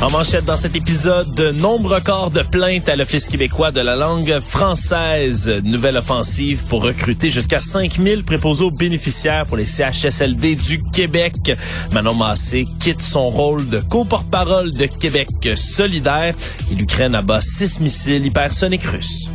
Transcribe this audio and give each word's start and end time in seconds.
En 0.00 0.10
manchette 0.10 0.44
dans 0.44 0.56
cet 0.56 0.76
épisode, 0.76 1.34
de 1.34 1.50
nombre 1.50 1.96
record 1.96 2.30
de 2.30 2.42
plaintes 2.42 2.88
à 2.88 2.94
l'Office 2.94 3.26
québécois 3.26 3.72
de 3.72 3.80
la 3.80 3.96
langue 3.96 4.38
française. 4.38 5.48
Nouvelle 5.64 5.96
offensive 5.96 6.62
pour 6.66 6.84
recruter 6.84 7.32
jusqu'à 7.32 7.58
5000 7.58 8.22
préposés 8.22 8.64
aux 8.64 8.70
bénéficiaires 8.70 9.44
pour 9.44 9.56
les 9.56 9.66
CHSLD 9.66 10.54
du 10.54 10.80
Québec. 10.92 11.34
Manon 11.90 12.14
Massé 12.14 12.64
quitte 12.78 13.02
son 13.02 13.28
rôle 13.28 13.68
de 13.68 13.80
co-porte-parole 13.80 14.72
de 14.72 14.86
Québec 14.86 15.30
solidaire 15.56 16.32
et 16.70 16.74
l'Ukraine 16.76 17.16
abat 17.16 17.40
six 17.40 17.80
missiles 17.80 18.24
hypersoniques 18.24 18.84
russes. 18.84 19.28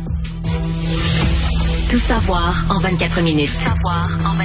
Tout 1.90 1.98
savoir 1.98 2.64
en 2.70 2.80
24 2.80 3.20
minutes. 3.20 3.52
Tout 3.52 3.60
savoir 3.60 4.08
en 4.24 4.34
24 4.34 4.38
minutes. 4.38 4.43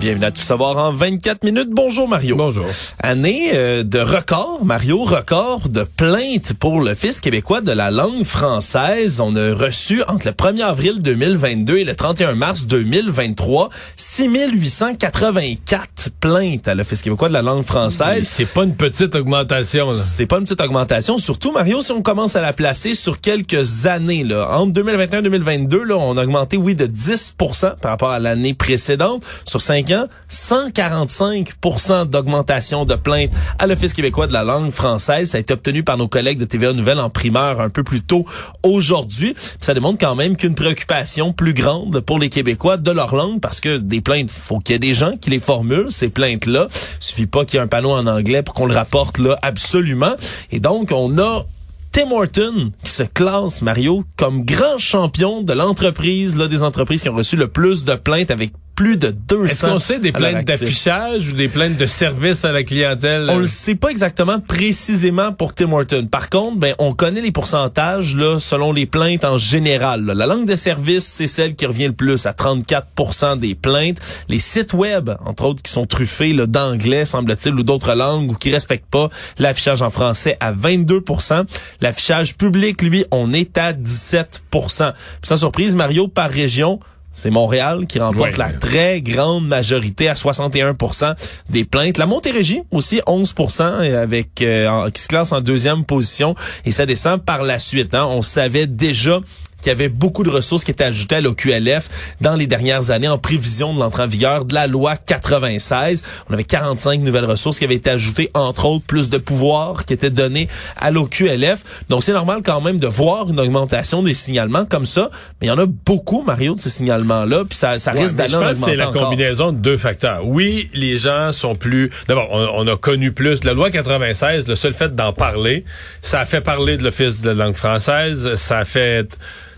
Bienvenue 0.00 0.24
à 0.24 0.30
Tout 0.30 0.40
savoir 0.40 0.78
en 0.78 0.94
24 0.94 1.44
minutes. 1.44 1.68
Bonjour 1.70 2.08
Mario. 2.08 2.34
Bonjour. 2.34 2.64
Année 3.02 3.50
euh, 3.52 3.82
de 3.82 3.98
record, 3.98 4.64
Mario, 4.64 5.04
record 5.04 5.68
de 5.68 5.82
plaintes 5.82 6.54
pour 6.58 6.80
l'Office 6.80 7.20
québécois 7.20 7.60
de 7.60 7.72
la 7.72 7.90
langue 7.90 8.24
française. 8.24 9.20
On 9.20 9.36
a 9.36 9.52
reçu 9.52 10.02
entre 10.08 10.28
le 10.28 10.32
1er 10.32 10.62
avril 10.62 11.02
2022 11.02 11.76
et 11.76 11.84
le 11.84 11.94
31 11.94 12.34
mars 12.34 12.66
2023 12.66 13.68
6884 13.96 16.08
plaintes 16.18 16.66
à 16.66 16.74
l'Office 16.74 17.02
québécois 17.02 17.28
de 17.28 17.34
la 17.34 17.42
langue 17.42 17.64
française. 17.64 18.26
C'est 18.26 18.48
pas 18.48 18.64
une 18.64 18.76
petite 18.76 19.14
augmentation. 19.14 19.88
là. 19.88 19.94
C'est 19.94 20.24
pas 20.24 20.38
une 20.38 20.44
petite 20.44 20.62
augmentation, 20.62 21.18
surtout 21.18 21.52
Mario, 21.52 21.82
si 21.82 21.92
on 21.92 22.00
commence 22.00 22.36
à 22.36 22.40
la 22.40 22.54
placer 22.54 22.94
sur 22.94 23.20
quelques 23.20 23.84
années 23.84 24.24
là, 24.24 24.48
entre 24.58 24.72
2021 24.72 25.18
et 25.18 25.22
2022, 25.24 25.84
là, 25.84 25.96
on 25.98 26.16
a 26.16 26.24
augmenté 26.24 26.56
oui 26.56 26.74
de 26.74 26.86
10% 26.86 27.76
par 27.76 27.90
rapport 27.90 28.12
à 28.12 28.18
l'année 28.18 28.54
précédente. 28.54 29.22
Sur 29.44 29.60
5 29.60 29.89
ans, 29.94 30.06
145% 30.30 32.06
d'augmentation 32.06 32.84
de 32.84 32.94
plaintes 32.94 33.30
à 33.58 33.66
l'Office 33.66 33.92
québécois 33.92 34.26
de 34.26 34.32
la 34.32 34.44
langue 34.44 34.70
française. 34.70 35.30
Ça 35.30 35.38
a 35.38 35.40
été 35.40 35.52
obtenu 35.52 35.82
par 35.82 35.96
nos 35.96 36.08
collègues 36.08 36.38
de 36.38 36.44
TVA 36.44 36.72
Nouvelles 36.72 36.98
en 36.98 37.10
primeur 37.10 37.60
un 37.60 37.70
peu 37.70 37.82
plus 37.82 38.00
tôt 38.00 38.26
aujourd'hui. 38.62 39.34
Ça 39.60 39.74
démontre 39.74 39.98
quand 39.98 40.14
même 40.14 40.36
qu'une 40.36 40.54
préoccupation 40.54 41.32
plus 41.32 41.54
grande 41.54 42.00
pour 42.00 42.18
les 42.18 42.28
Québécois 42.28 42.76
de 42.76 42.90
leur 42.90 43.14
langue 43.14 43.40
parce 43.40 43.60
que 43.60 43.78
des 43.78 44.00
plaintes, 44.00 44.30
faut 44.30 44.58
qu'il 44.58 44.74
y 44.74 44.76
ait 44.76 44.78
des 44.78 44.94
gens 44.94 45.16
qui 45.20 45.30
les 45.30 45.40
formulent, 45.40 45.90
ces 45.90 46.08
plaintes-là. 46.08 46.68
Suffit 46.98 47.26
pas 47.26 47.44
qu'il 47.44 47.58
y 47.58 47.60
ait 47.60 47.64
un 47.64 47.68
panneau 47.68 47.90
en 47.90 48.06
anglais 48.06 48.42
pour 48.42 48.54
qu'on 48.54 48.66
le 48.66 48.74
rapporte 48.74 49.18
là 49.18 49.38
absolument. 49.42 50.14
Et 50.52 50.60
donc, 50.60 50.90
on 50.94 51.18
a 51.18 51.44
Tim 51.92 52.12
Horton 52.12 52.70
qui 52.84 52.92
se 52.92 53.02
classe, 53.02 53.62
Mario, 53.62 54.04
comme 54.16 54.44
grand 54.44 54.78
champion 54.78 55.42
de 55.42 55.52
l'entreprise, 55.52 56.36
là, 56.36 56.46
des 56.46 56.62
entreprises 56.62 57.02
qui 57.02 57.08
ont 57.08 57.14
reçu 57.14 57.34
le 57.34 57.48
plus 57.48 57.84
de 57.84 57.94
plaintes 57.94 58.30
avec 58.30 58.52
plus 58.80 58.96
de 58.96 59.10
200. 59.10 59.44
Est-ce 59.44 59.66
qu'on 59.66 59.78
sait 59.78 59.98
des 59.98 60.10
plaintes 60.10 60.46
d'affichage 60.46 61.28
ou 61.28 61.32
des 61.32 61.48
plaintes 61.48 61.76
de 61.76 61.84
service 61.84 62.46
à 62.46 62.52
la 62.52 62.62
clientèle? 62.62 63.26
On 63.28 63.36
le 63.36 63.44
sait 63.44 63.74
pas 63.74 63.90
exactement 63.90 64.40
précisément 64.40 65.32
pour 65.32 65.52
Tim 65.52 65.70
Horton. 65.70 66.06
Par 66.10 66.30
contre, 66.30 66.56
ben 66.56 66.74
on 66.78 66.94
connaît 66.94 67.20
les 67.20 67.30
pourcentages 67.30 68.16
là 68.16 68.40
selon 68.40 68.72
les 68.72 68.86
plaintes 68.86 69.26
en 69.26 69.36
général. 69.36 70.06
là. 70.06 70.14
La 70.14 70.26
langue 70.26 70.46
de 70.46 70.56
service, 70.56 71.04
c'est 71.04 71.26
celle 71.26 71.56
qui 71.56 71.66
revient 71.66 71.88
le 71.88 71.92
plus 71.92 72.24
à 72.24 72.32
34% 72.32 73.38
des 73.38 73.54
plaintes. 73.54 73.98
Les 74.30 74.38
sites 74.38 74.72
web, 74.72 75.10
entre 75.26 75.44
autres, 75.44 75.60
qui 75.60 75.70
sont 75.70 75.84
truffés 75.84 76.32
là, 76.32 76.46
d'anglais, 76.46 77.04
semble-t-il, 77.04 77.54
ou 77.56 77.62
d'autres 77.62 77.92
langues, 77.92 78.30
ou 78.30 78.34
qui 78.34 78.50
respectent 78.50 78.90
pas 78.90 79.10
l'affichage 79.38 79.82
en 79.82 79.90
français 79.90 80.38
à 80.40 80.54
22% 80.54 81.44
L'affichage 81.82 82.34
public, 82.34 82.80
lui, 82.80 83.04
on 83.10 83.34
est 83.34 83.58
à 83.58 83.74
17 83.74 84.40
Puis 84.50 84.60
Sans 84.68 85.36
surprise, 85.36 85.76
Mario, 85.76 86.08
par 86.08 86.30
région, 86.30 86.80
c'est 87.20 87.30
Montréal 87.30 87.86
qui 87.86 87.98
remporte 87.98 88.36
la 88.38 88.52
très 88.52 89.02
grande 89.02 89.46
majorité 89.46 90.08
à 90.08 90.14
61% 90.14 91.14
des 91.50 91.64
plaintes. 91.64 91.98
La 91.98 92.06
Montérégie 92.06 92.62
aussi 92.70 93.00
11 93.06 93.34
et 93.82 93.94
avec 93.94 94.40
euh, 94.42 94.90
qui 94.90 95.02
se 95.02 95.08
classe 95.08 95.32
en 95.32 95.40
deuxième 95.40 95.84
position 95.84 96.34
et 96.64 96.70
ça 96.70 96.86
descend 96.86 97.22
par 97.22 97.42
la 97.42 97.58
suite. 97.58 97.94
hein. 97.94 98.06
On 98.08 98.22
savait 98.22 98.66
déjà 98.66 99.20
qu'il 99.60 99.70
y 99.70 99.72
avait 99.72 99.88
beaucoup 99.88 100.22
de 100.22 100.30
ressources 100.30 100.64
qui 100.64 100.70
étaient 100.70 100.84
ajoutées 100.84 101.16
à 101.16 101.20
l'OQLF 101.20 101.88
dans 102.20 102.34
les 102.36 102.46
dernières 102.46 102.90
années 102.90 103.08
en 103.08 103.18
prévision 103.18 103.74
de 103.74 103.80
l'entrée 103.80 104.02
en 104.02 104.06
vigueur 104.06 104.44
de 104.44 104.54
la 104.54 104.66
loi 104.66 104.96
96. 104.96 106.02
On 106.28 106.34
avait 106.34 106.44
45 106.44 107.00
nouvelles 107.00 107.24
ressources 107.24 107.58
qui 107.58 107.64
avaient 107.64 107.74
été 107.74 107.90
ajoutées, 107.90 108.30
entre 108.34 108.64
autres 108.66 108.84
plus 108.86 109.08
de 109.10 109.18
pouvoirs 109.18 109.84
qui 109.84 109.92
étaient 109.92 110.10
donnés 110.10 110.48
à 110.76 110.90
l'OQLF. 110.90 111.84
Donc 111.88 112.02
c'est 112.04 112.12
normal 112.12 112.40
quand 112.44 112.60
même 112.60 112.78
de 112.78 112.86
voir 112.86 113.28
une 113.28 113.40
augmentation 113.40 114.02
des 114.02 114.14
signalements 114.14 114.64
comme 114.64 114.86
ça, 114.86 115.10
mais 115.40 115.46
il 115.46 115.50
y 115.50 115.52
en 115.52 115.58
a 115.58 115.66
beaucoup, 115.66 116.22
Mario, 116.22 116.54
de 116.54 116.60
ces 116.60 116.70
signalements-là, 116.70 117.44
puis 117.48 117.56
ça, 117.58 117.78
ça 117.78 117.92
Ouais, 117.92 118.02
risque 118.02 118.16
d'aller 118.16 118.34
en 118.36 118.54
c'est 118.54 118.76
la 118.76 118.88
encore. 118.88 119.04
combinaison 119.04 119.52
de 119.52 119.58
deux 119.58 119.76
facteurs. 119.76 120.24
Oui, 120.26 120.70
les 120.74 120.96
gens 120.96 121.32
sont 121.32 121.54
plus... 121.56 121.90
D'abord, 122.08 122.28
on, 122.30 122.64
on 122.64 122.66
a 122.72 122.76
connu 122.76 123.12
plus. 123.12 123.42
La 123.44 123.52
loi 123.52 123.70
96, 123.70 124.46
le 124.46 124.54
seul 124.54 124.72
fait 124.72 124.94
d'en 124.94 125.12
parler, 125.12 125.64
ça 126.02 126.20
a 126.20 126.26
fait 126.26 126.40
parler 126.40 126.76
de 126.76 126.84
l'Office 126.84 127.20
de 127.20 127.30
la 127.30 127.44
langue 127.46 127.56
française, 127.56 128.34
ça 128.36 128.58
a 128.58 128.64
fait... 128.64 129.08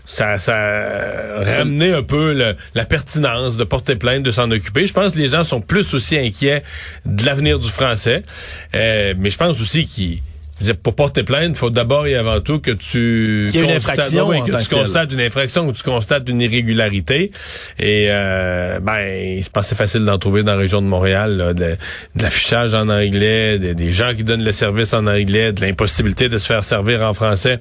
Ça, 0.05 0.37
ça 0.37 0.55
a 0.57 1.43
ramené 1.57 1.93
un 1.93 2.03
peu 2.03 2.33
le- 2.33 2.55
la 2.75 2.83
pertinence 2.85 3.55
de 3.55 3.63
porter 3.63 3.95
plainte, 3.95 4.23
de 4.23 4.31
s'en 4.31 4.51
occuper. 4.51 4.85
Je 4.85 4.93
pense 4.93 5.13
que 5.13 5.17
les 5.19 5.29
gens 5.29 5.43
sont 5.45 5.61
plus 5.61 5.93
aussi 5.93 6.17
inquiets 6.17 6.61
de 7.05 7.25
l'avenir 7.25 7.57
du 7.57 7.69
français. 7.69 8.23
Euh, 8.75 9.13
mais 9.17 9.29
je 9.29 9.37
pense 9.37 9.61
aussi 9.61 9.87
qu'ils... 9.87 10.19
je 10.59 10.65
veux 10.67 10.73
dire, 10.73 10.81
Pour 10.81 10.95
porter 10.95 11.23
plainte, 11.23 11.49
il 11.49 11.55
faut 11.55 11.69
d'abord 11.69 12.05
et 12.07 12.15
avant 12.15 12.39
tout 12.39 12.59
que 12.59 12.71
tu 12.71 13.49
y 13.51 13.57
ait 13.57 13.61
une 13.61 13.67
constates- 13.67 13.75
infraction 13.99 14.27
oui, 14.29 14.37
que 14.45 14.51
tu 14.63 14.69
constates 14.75 15.11
une 15.11 15.19
infraction 15.21 15.67
ou 15.67 15.73
tu 15.73 15.83
constates 15.83 16.29
une 16.29 16.41
irrégularité. 16.41 17.31
Et 17.79 18.07
euh, 18.09 18.79
ben, 18.79 19.39
c'est 19.41 19.51
pas 19.51 19.61
assez 19.61 19.75
facile 19.75 20.05
d'en 20.05 20.17
trouver 20.19 20.43
dans 20.43 20.53
la 20.53 20.59
région 20.59 20.81
de 20.81 20.87
Montréal, 20.87 21.37
là, 21.37 21.53
de, 21.53 21.75
de 22.15 22.21
l'affichage 22.23 22.73
en 22.73 22.87
anglais, 22.89 23.57
de- 23.59 23.73
des 23.73 23.91
gens 23.91 24.13
qui 24.15 24.23
donnent 24.23 24.43
le 24.43 24.51
service 24.51 24.93
en 24.93 25.07
anglais, 25.07 25.53
de 25.53 25.61
l'impossibilité 25.61 26.29
de 26.29 26.37
se 26.37 26.45
faire 26.45 26.63
servir 26.63 27.01
en 27.01 27.13
français. 27.13 27.59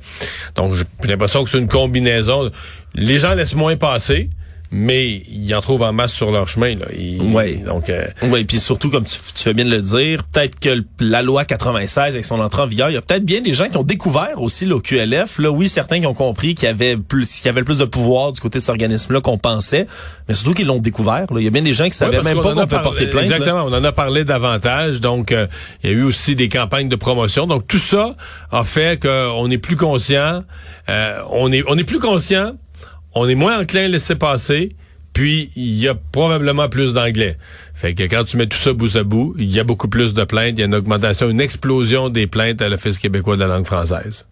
Donc, 0.55 0.75
j'ai 0.77 1.09
l'impression 1.09 1.45
que 1.45 1.51
c'est 1.51 1.59
une 1.59 1.69
combinaison. 1.69 2.51
Les 2.95 3.19
gens 3.19 3.35
laissent 3.35 3.55
moins 3.55 3.77
passer. 3.77 4.29
Mais 4.75 5.23
ils 5.31 5.55
en 5.55 5.61
trouvent 5.61 5.83
en 5.83 5.93
masse 5.93 6.13
sur 6.15 6.31
leur 6.31 6.49
chemin. 6.49 6.77
Là. 6.77 6.87
Ils- 6.99 7.21
Ouais. 7.21 7.57
Donc, 7.57 7.91
euh, 7.91 8.07
Oui, 8.23 8.45
puis 8.45 8.59
surtout, 8.59 8.89
comme 8.89 9.05
tu, 9.05 9.19
tu 9.35 9.43
fais 9.43 9.53
bien 9.53 9.67
de 9.67 9.71
le 9.71 9.83
dire, 9.83 10.25
peut-être 10.25 10.59
que 10.59 10.71
le- 10.71 10.85
la 10.99 11.21
loi 11.21 11.45
96, 11.45 12.15
avec 12.15 12.25
son 12.25 12.41
entrée 12.41 12.63
en 12.63 12.67
vigueur, 12.67 12.89
il 12.89 12.95
y 12.95 12.97
a 12.97 13.03
peut-être 13.03 13.25
bien 13.25 13.43
des 13.43 13.53
gens 13.53 13.69
qui 13.69 13.77
ont 13.77 13.83
découvert 13.83 14.41
aussi 14.41 14.65
l'OQLF. 14.65 15.39
Là, 15.39 15.51
oui, 15.51 15.69
certains 15.69 16.01
qui 16.01 16.07
ont 16.07 16.15
compris 16.15 16.55
qu'il 16.55 16.65
y 16.67 16.71
avait 16.71 16.97
plus, 16.97 17.27
qu'il 17.37 17.47
y 17.47 17.49
avait 17.51 17.65
plus 17.65 17.79
de 17.79 17.85
pouvoir 17.85 18.33
du 18.33 18.41
côté 18.41 18.59
de 18.59 18.63
cet 18.63 18.71
organisme-là 18.71 19.21
qu'on 19.21 19.37
pensait, 19.37 19.87
mais 20.27 20.35
surtout 20.35 20.55
qu'ils 20.55 20.67
l'ont 20.67 20.79
découvert. 20.79 21.27
là. 21.31 21.37
Il 21.41 21.45
y 21.45 21.49
a 21.49 21.51
bien 21.51 21.61
des 21.63 21.75
gens 21.75 21.85
qui 21.85 21.89
Oui, 21.91 21.95
savaient 21.97 22.23
même 22.23 22.41
pas 22.41 22.55
qu'on 22.55 22.67
parlé- 22.67 22.83
porter 22.83 23.07
plainte. 23.11 23.29
là. 23.29 23.37
Exactement, 23.37 23.65
on 23.67 23.73
en 23.75 23.85
a 23.85 23.93
parlé 23.93 24.25
davantage. 24.25 25.01
Donc, 25.03 25.33
euh, 25.33 25.47
il 25.85 25.91
y 25.91 25.93
a 25.93 25.97
eu 25.97 26.03
aussi 26.03 26.35
des 26.35 26.49
campagnes 26.49 26.89
de 26.89 26.97
promotion. 26.97 27.47
Donc, 27.47 27.67
tout 27.67 27.79
ça 27.79 28.15
a 28.51 28.65
fait 28.65 28.99
qu'on 29.03 29.51
est 29.51 29.59
plus 29.59 29.77
conscient. 29.77 30.45
euh, 30.89 31.19
on 31.31 31.53
est 31.53 31.63
on 31.69 31.77
est 31.79 31.85
plus 31.85 32.01
conscient. 32.01 32.53
On 33.15 33.29
est 33.29 33.35
moins 33.35 33.61
enclin 33.61 33.85
à 33.85 33.89
laisser 33.89 34.17
passer. 34.17 34.75
Puis, 35.13 35.51
il 35.57 35.75
y 35.75 35.89
a 35.89 35.95
probablement 35.95 36.69
plus 36.71 36.95
d'anglais. 36.95 37.37
Fait 37.75 37.95
que 37.95 38.05
quand 38.05 38.25
tu 38.25 38.39
mets 38.39 38.47
tout 38.47 38.57
ça 38.57 38.73
bout 38.73 38.97
à 38.97 39.03
bout, 39.03 39.35
il 39.39 39.51
y 39.51 39.61
a 39.61 39.65
beaucoup 39.65 39.89
plus 39.89 40.15
de 40.15 40.25
plaintes. 40.25 40.55
Il 40.57 40.61
y 40.61 40.63
a 40.63 40.67
une 40.67 40.75
augmentation, 40.75 41.29
une 41.29 41.41
explosion 41.41 42.09
des 42.09 42.27
plaintes 42.27 42.63
à 42.63 42.69
l'Office 42.69 42.99
québécois 42.99 43.37
de 43.37 43.41
la 43.41 43.49
langue 43.49 43.67
française. 43.67 44.25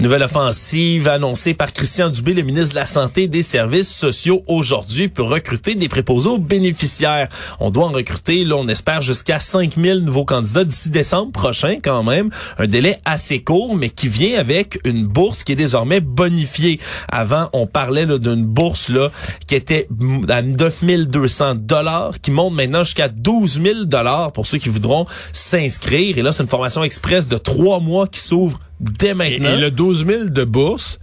Nouvelle 0.00 0.22
offensive 0.22 1.08
annoncée 1.08 1.52
par 1.52 1.74
Christian 1.74 2.08
Dubé, 2.08 2.32
le 2.32 2.40
ministre 2.40 2.70
de 2.70 2.76
la 2.76 2.86
Santé 2.86 3.24
et 3.24 3.28
des 3.28 3.42
Services 3.42 3.94
sociaux 3.94 4.42
aujourd'hui 4.46 5.08
pour 5.08 5.28
recruter 5.28 5.74
des 5.74 5.90
préposés 5.90 6.30
aux 6.30 6.38
bénéficiaires. 6.38 7.28
On 7.60 7.70
doit 7.70 7.84
en 7.84 7.92
recruter, 7.92 8.46
là, 8.46 8.56
on 8.56 8.66
espère 8.66 9.02
jusqu'à 9.02 9.40
5000 9.40 9.98
nouveaux 9.98 10.24
candidats 10.24 10.64
d'ici 10.64 10.88
décembre 10.88 11.32
prochain 11.32 11.80
quand 11.84 12.02
même. 12.02 12.30
Un 12.58 12.66
délai 12.66 12.98
assez 13.04 13.42
court, 13.42 13.76
mais 13.76 13.90
qui 13.90 14.08
vient 14.08 14.38
avec 14.38 14.80
une 14.84 15.06
bourse 15.06 15.44
qui 15.44 15.52
est 15.52 15.56
désormais 15.56 16.00
bonifiée. 16.00 16.80
Avant, 17.12 17.50
on 17.52 17.66
parlait 17.66 18.06
d'une 18.06 18.46
bourse 18.46 18.88
là 18.88 19.10
qui 19.46 19.54
était 19.54 19.86
à 20.30 20.40
9200 20.40 21.56
dollars, 21.56 22.18
qui 22.22 22.30
monte 22.30 22.54
maintenant 22.54 22.84
jusqu'à 22.84 23.08
12 23.08 23.60
000 23.62 23.84
dollars 23.84 24.32
pour 24.32 24.46
ceux 24.46 24.56
qui 24.56 24.70
voudront 24.70 25.04
s'inscrire. 25.34 26.16
Et 26.16 26.22
là, 26.22 26.32
c'est 26.32 26.42
une 26.42 26.48
formation 26.48 26.82
express 26.82 27.28
de 27.28 27.36
trois 27.36 27.80
mois 27.80 28.06
qui 28.06 28.20
s'ouvre 28.20 28.58
dès 28.80 29.10
Et, 29.10 29.14
maintenant. 29.14 29.50
et 29.50 29.56
le 29.58 29.70
12 29.70 30.06
000 30.06 30.24
de 30.30 30.44
bourse, 30.44 30.98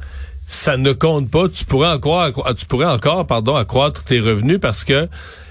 ça 0.48 0.78
ne 0.78 0.94
compte 0.94 1.30
pas. 1.30 1.48
Tu 1.50 1.66
pourrais 1.66 1.90
encore, 1.90 2.54
tu 2.58 2.66
pourrais 2.66 2.86
encore, 2.86 3.26
pardon, 3.28 3.56
accroître 3.56 4.04
tes 4.04 4.20
revenus 4.20 4.60
parce 4.60 4.84
que 4.84 5.08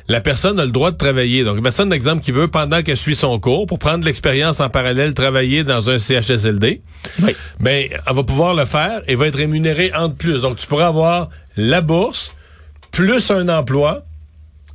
la 0.09 0.21
personne 0.21 0.61
a 0.61 0.65
le 0.65 0.71
droit 0.71 0.93
de 0.93 0.97
travailler. 0.97 1.43
Donc, 1.43 1.57
une 1.57 1.63
personne, 1.65 1.89
d'exemple, 1.89 2.23
qui 2.23 2.31
veut, 2.31 2.47
pendant 2.47 2.83
qu'elle 2.83 2.97
suit 2.97 3.17
son 3.17 3.41
cours, 3.41 3.67
pour 3.67 3.79
prendre 3.81 4.05
l'expérience 4.05 4.61
en 4.61 4.69
parallèle, 4.69 5.15
travailler 5.15 5.65
dans 5.65 5.91
un 5.91 5.99
CHSLD, 5.99 6.81
Oui. 7.23 7.35
ben, 7.59 7.89
elle 7.91 8.15
va 8.15 8.23
pouvoir 8.23 8.55
le 8.55 8.67
faire 8.67 9.03
et 9.09 9.17
va 9.17 9.27
être 9.27 9.37
rémunérée 9.39 9.91
en 9.97 10.07
de 10.09 10.15
plus. 10.15 10.43
Donc, 10.43 10.59
tu 10.59 10.67
pourrais 10.69 10.85
avoir 10.85 11.29
la 11.57 11.81
bourse, 11.81 12.31
plus 12.93 13.31
un 13.33 13.49
emploi 13.49 14.03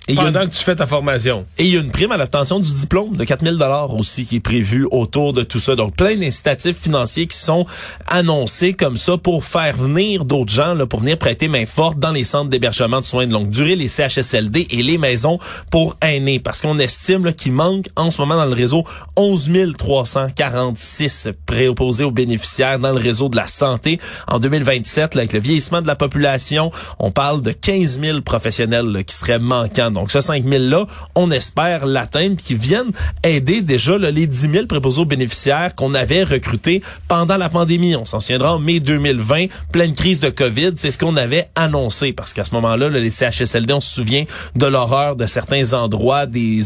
Et 0.07 0.13
il 0.13 0.15
y 0.15 0.19
a 0.19 0.23
pendant 0.23 0.41
une- 0.41 0.49
que 0.49 0.55
tu 0.55 0.63
fais 0.63 0.75
ta 0.75 0.87
formation. 0.87 1.45
Et 1.59 1.65
il 1.65 1.73
y 1.73 1.77
a 1.77 1.79
une 1.79 1.91
prime 1.91 2.11
à 2.11 2.17
l'obtention 2.17 2.59
du 2.59 2.73
diplôme 2.73 3.15
de 3.15 3.23
4000 3.23 3.53
dollars 3.57 3.93
aussi 3.93 4.25
qui 4.25 4.37
est 4.37 4.39
prévue 4.41 4.87
autour 4.91 5.31
de 5.31 5.43
tout 5.43 5.59
ça. 5.59 5.75
Donc 5.75 5.95
plein 5.95 6.15
d'incitatifs 6.15 6.77
financiers 6.77 7.27
qui 7.27 7.37
sont 7.37 7.65
annoncés 8.07 8.73
comme 8.73 8.97
ça 8.97 9.17
pour 9.17 9.45
faire 9.45 9.77
venir 9.77 10.25
d'autres 10.25 10.51
gens 10.51 10.73
là, 10.73 10.85
pour 10.87 11.01
venir 11.01 11.17
prêter 11.17 11.47
main 11.47 11.65
forte 11.67 11.99
dans 11.99 12.11
les 12.11 12.23
centres 12.23 12.49
d'hébergement 12.49 12.99
de 12.99 13.05
soins 13.05 13.27
de 13.27 13.31
longue 13.31 13.51
durée, 13.51 13.75
les 13.75 13.87
CHSLD 13.87 14.67
et 14.71 14.81
les 14.83 14.97
maisons 14.97 15.37
pour 15.69 15.95
aînés 16.01 16.39
parce 16.39 16.61
qu'on 16.61 16.79
estime 16.79 17.31
qu'il 17.33 17.53
manque 17.53 17.85
en 17.95 18.09
ce 18.09 18.19
moment 18.19 18.35
dans 18.35 18.45
le 18.45 18.55
réseau 18.55 18.83
11 19.15 19.51
346 19.77 21.29
préopposés 21.45 22.03
aux 22.03 22.11
bénéficiaires 22.11 22.79
dans 22.79 22.91
le 22.93 22.99
réseau 22.99 23.29
de 23.29 23.35
la 23.35 23.47
santé. 23.47 23.99
En 24.27 24.39
2027, 24.39 25.15
là, 25.15 25.21
avec 25.21 25.33
le 25.33 25.39
vieillissement 25.39 25.81
de 25.81 25.87
la 25.87 25.95
population, 25.95 26.71
on 26.99 27.11
parle 27.11 27.41
de 27.41 27.51
15 27.51 27.99
000 28.01 28.21
professionnels 28.21 28.87
là, 28.87 29.03
qui 29.03 29.15
seraient 29.15 29.39
manquants. 29.39 29.90
Donc, 29.91 30.11
ce 30.11 30.21
5 30.21 30.45
000-là, 30.45 30.85
on 31.15 31.31
espère 31.31 31.85
l'atteindre, 31.85 32.37
qui 32.37 32.55
viennent 32.55 32.91
aider 33.23 33.61
déjà 33.61 33.97
les 33.97 34.27
10 34.27 34.51
000 34.51 34.65
préposés 34.67 35.01
aux 35.01 35.05
bénéficiaires 35.05 35.75
qu'on 35.75 35.93
avait 35.93 36.23
recrutés 36.23 36.81
pendant 37.07 37.37
la 37.37 37.49
pandémie. 37.49 37.95
On 37.95 38.05
s'en 38.05 38.19
souviendra 38.19 38.55
en 38.55 38.59
mai 38.59 38.79
2020, 38.79 39.45
pleine 39.71 39.93
crise 39.93 40.19
de 40.19 40.29
COVID, 40.29 40.73
c'est 40.75 40.91
ce 40.91 40.97
qu'on 40.97 41.15
avait 41.15 41.49
annoncé. 41.55 42.13
Parce 42.13 42.33
qu'à 42.33 42.43
ce 42.43 42.53
moment-là, 42.55 42.89
là, 42.89 42.99
les 42.99 43.11
CHSLD, 43.11 43.73
on 43.73 43.81
se 43.81 43.93
souvient 43.93 44.25
de 44.55 44.65
l'horreur 44.65 45.15
de 45.15 45.25
certains 45.25 45.73
endroits, 45.73 46.25
des, 46.25 46.61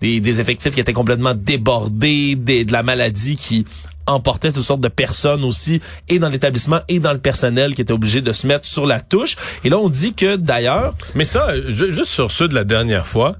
des, 0.00 0.40
effectifs 0.40 0.74
qui 0.74 0.80
étaient 0.80 0.92
complètement 0.92 1.34
débordés, 1.34 2.36
de 2.36 2.72
la 2.72 2.82
maladie 2.82 3.36
qui 3.36 3.64
emportait 4.08 4.50
toutes 4.52 4.62
sortes 4.64 4.80
de 4.80 4.88
personnes 4.88 5.44
aussi, 5.44 5.80
et 6.08 6.18
dans 6.18 6.28
l'établissement 6.28 6.80
et 6.88 6.98
dans 6.98 7.12
le 7.12 7.18
personnel 7.18 7.74
qui 7.74 7.82
étaient 7.82 7.92
obligés 7.92 8.20
de 8.22 8.32
se 8.32 8.46
mettre 8.46 8.66
sur 8.66 8.86
la 8.86 9.00
touche. 9.00 9.36
Et 9.64 9.70
là, 9.70 9.78
on 9.78 9.88
dit 9.88 10.14
que 10.14 10.36
d'ailleurs, 10.36 10.94
Mais 11.14 11.24
ça, 11.24 11.54
ju- 11.68 11.92
juste 11.92 12.06
sur 12.10 12.30
ceux 12.30 12.48
de 12.48 12.54
la 12.54 12.64
dernière 12.64 13.06
fois, 13.06 13.36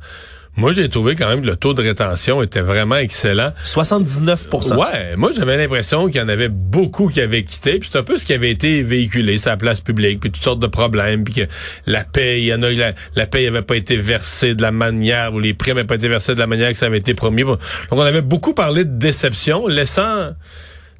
moi, 0.59 0.73
j'ai 0.73 0.89
trouvé 0.89 1.15
quand 1.15 1.29
même 1.29 1.41
que 1.43 1.47
le 1.47 1.55
taux 1.55 1.73
de 1.73 1.83
rétention 1.83 2.43
était 2.43 2.61
vraiment 2.61 2.97
excellent. 2.97 3.53
79% 3.65 4.77
Ouais, 4.77 5.17
moi 5.17 5.31
j'avais 5.35 5.57
l'impression 5.57 6.09
qu'il 6.09 6.21
y 6.21 6.25
en 6.25 6.29
avait 6.29 6.49
beaucoup 6.49 7.09
qui 7.09 7.21
avaient 7.21 7.45
quitté, 7.45 7.79
puis 7.79 7.89
c'est 7.93 7.99
un 7.99 8.03
peu 8.03 8.19
ce 8.19 8.25
qui 8.25 8.33
avait 8.33 8.51
été 8.51 8.83
véhiculé 8.83 9.39
sur 9.39 9.51
la 9.51 9.57
place 9.57 9.81
publique, 9.81 10.19
puis 10.19 10.33
toutes 10.33 10.43
sortes 10.43 10.59
de 10.59 10.67
problèmes, 10.67 11.23
puis 11.23 11.35
que 11.35 11.41
la 11.87 12.03
paye, 12.03 12.43
il 12.43 12.47
y 12.47 12.55
en 12.55 12.63
a 12.65 12.71
la, 12.71 12.93
la 13.15 13.27
paye 13.27 13.47
avait 13.47 13.63
pas 13.63 13.77
été 13.77 13.97
versée 13.97 14.57
de 14.57 14.63
la 14.63 14.73
manière 14.73 15.33
ou 15.33 15.39
les 15.39 15.55
primes 15.55 15.77
n'avaient 15.77 15.87
pas 15.87 15.95
été 15.95 16.09
versées 16.09 16.35
de 16.35 16.41
la 16.41 16.49
manière 16.49 16.71
que 16.71 16.79
ça 16.79 16.87
avait 16.87 16.99
été 16.99 17.15
promis. 17.15 17.45
Donc 17.45 17.61
on 17.93 18.01
avait 18.01 18.21
beaucoup 18.21 18.53
parlé 18.53 18.85
de 18.85 18.99
déception, 18.99 19.69
laissant 19.69 20.33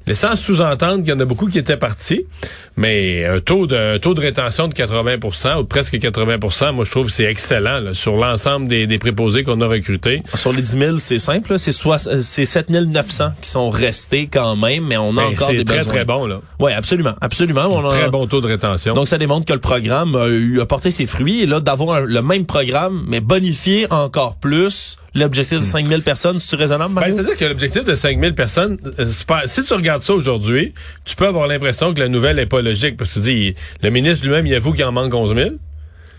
laissant 0.07 0.35
sous-entendre 0.35 0.99
qu'il 1.03 1.09
y 1.09 1.13
en 1.13 1.19
a 1.19 1.25
beaucoup 1.25 1.47
qui 1.47 1.59
étaient 1.59 1.77
partis, 1.77 2.25
mais 2.77 3.25
un 3.25 3.39
taux 3.39 3.67
de 3.67 3.75
un 3.95 3.99
taux 3.99 4.13
de 4.13 4.21
rétention 4.21 4.67
de 4.67 4.73
80% 4.73 5.59
ou 5.59 5.65
presque 5.65 5.93
80% 5.95 6.71
moi 6.73 6.85
je 6.85 6.91
trouve 6.91 7.07
que 7.07 7.11
c'est 7.11 7.25
excellent 7.25 7.79
là, 7.79 7.93
sur 7.93 8.13
l'ensemble 8.15 8.67
des, 8.67 8.87
des 8.87 8.97
préposés 8.97 9.43
qu'on 9.43 9.61
a 9.61 9.67
recrutés. 9.67 10.23
Sur 10.35 10.53
les 10.53 10.61
10 10.61 10.71
000, 10.79 10.97
c'est 10.97 11.19
simple, 11.19 11.59
c'est 11.59 11.71
soit 11.71 11.97
c'est 12.21 12.45
7 12.45 12.69
900 12.69 13.31
qui 13.41 13.49
sont 13.49 13.69
restés 13.69 14.27
quand 14.31 14.55
même, 14.55 14.85
mais 14.85 14.97
on 14.97 15.11
a 15.17 15.21
Ben, 15.27 15.33
encore 15.33 15.49
des 15.49 15.63
très 15.65 15.77
besoins. 15.79 15.93
très 15.93 16.05
bon 16.05 16.25
là. 16.25 16.41
Oui, 16.59 16.71
absolument, 16.71 17.13
absolument. 17.21 17.67
On 17.69 17.85
a- 17.87 17.89
Très 17.89 18.09
bon 18.09 18.25
taux 18.27 18.41
de 18.41 18.47
rétention. 18.47 18.93
Donc, 18.93 19.07
ça 19.07 19.17
démontre 19.17 19.45
que 19.45 19.53
le 19.53 19.59
programme 19.59 20.15
a, 20.15 20.27
eu, 20.27 20.59
a 20.61 20.65
porté 20.65 20.91
ses 20.91 21.05
fruits. 21.05 21.41
Et 21.41 21.45
là, 21.45 21.59
d'avoir 21.59 22.01
le 22.01 22.21
même 22.21 22.45
programme, 22.45 23.05
mais 23.07 23.19
bonifié 23.21 23.87
encore 23.91 24.35
plus, 24.35 24.97
l'objectif 25.15 25.59
de 25.59 25.63
5000 25.63 26.01
personnes, 26.01 26.39
c'est 26.39 26.55
raisonnable, 26.55 26.93
Ben, 26.93 27.01
Mario? 27.01 27.15
C'est-à-dire 27.15 27.37
que 27.37 27.45
l'objectif 27.45 27.83
de 27.83 27.95
5000 27.95 28.35
personnes, 28.35 28.77
euh, 28.99 29.05
pas- 29.27 29.43
si 29.47 29.63
tu 29.63 29.73
regardes 29.73 30.01
ça 30.01 30.13
aujourd'hui, 30.13 30.73
tu 31.05 31.15
peux 31.15 31.27
avoir 31.27 31.47
l'impression 31.47 31.93
que 31.93 31.99
la 31.99 32.07
nouvelle 32.07 32.39
est 32.39 32.45
pas 32.45 32.61
logique, 32.61 32.97
parce 32.97 33.09
que 33.11 33.15
tu 33.15 33.25
dis, 33.25 33.55
le 33.81 33.89
ministre 33.89 34.25
lui-même, 34.25 34.45
il 34.47 34.55
avoue 34.55 34.73
qu'il 34.73 34.85
en 34.85 34.91
manque 34.91 35.13
11 35.13 35.33
000, 35.35 35.49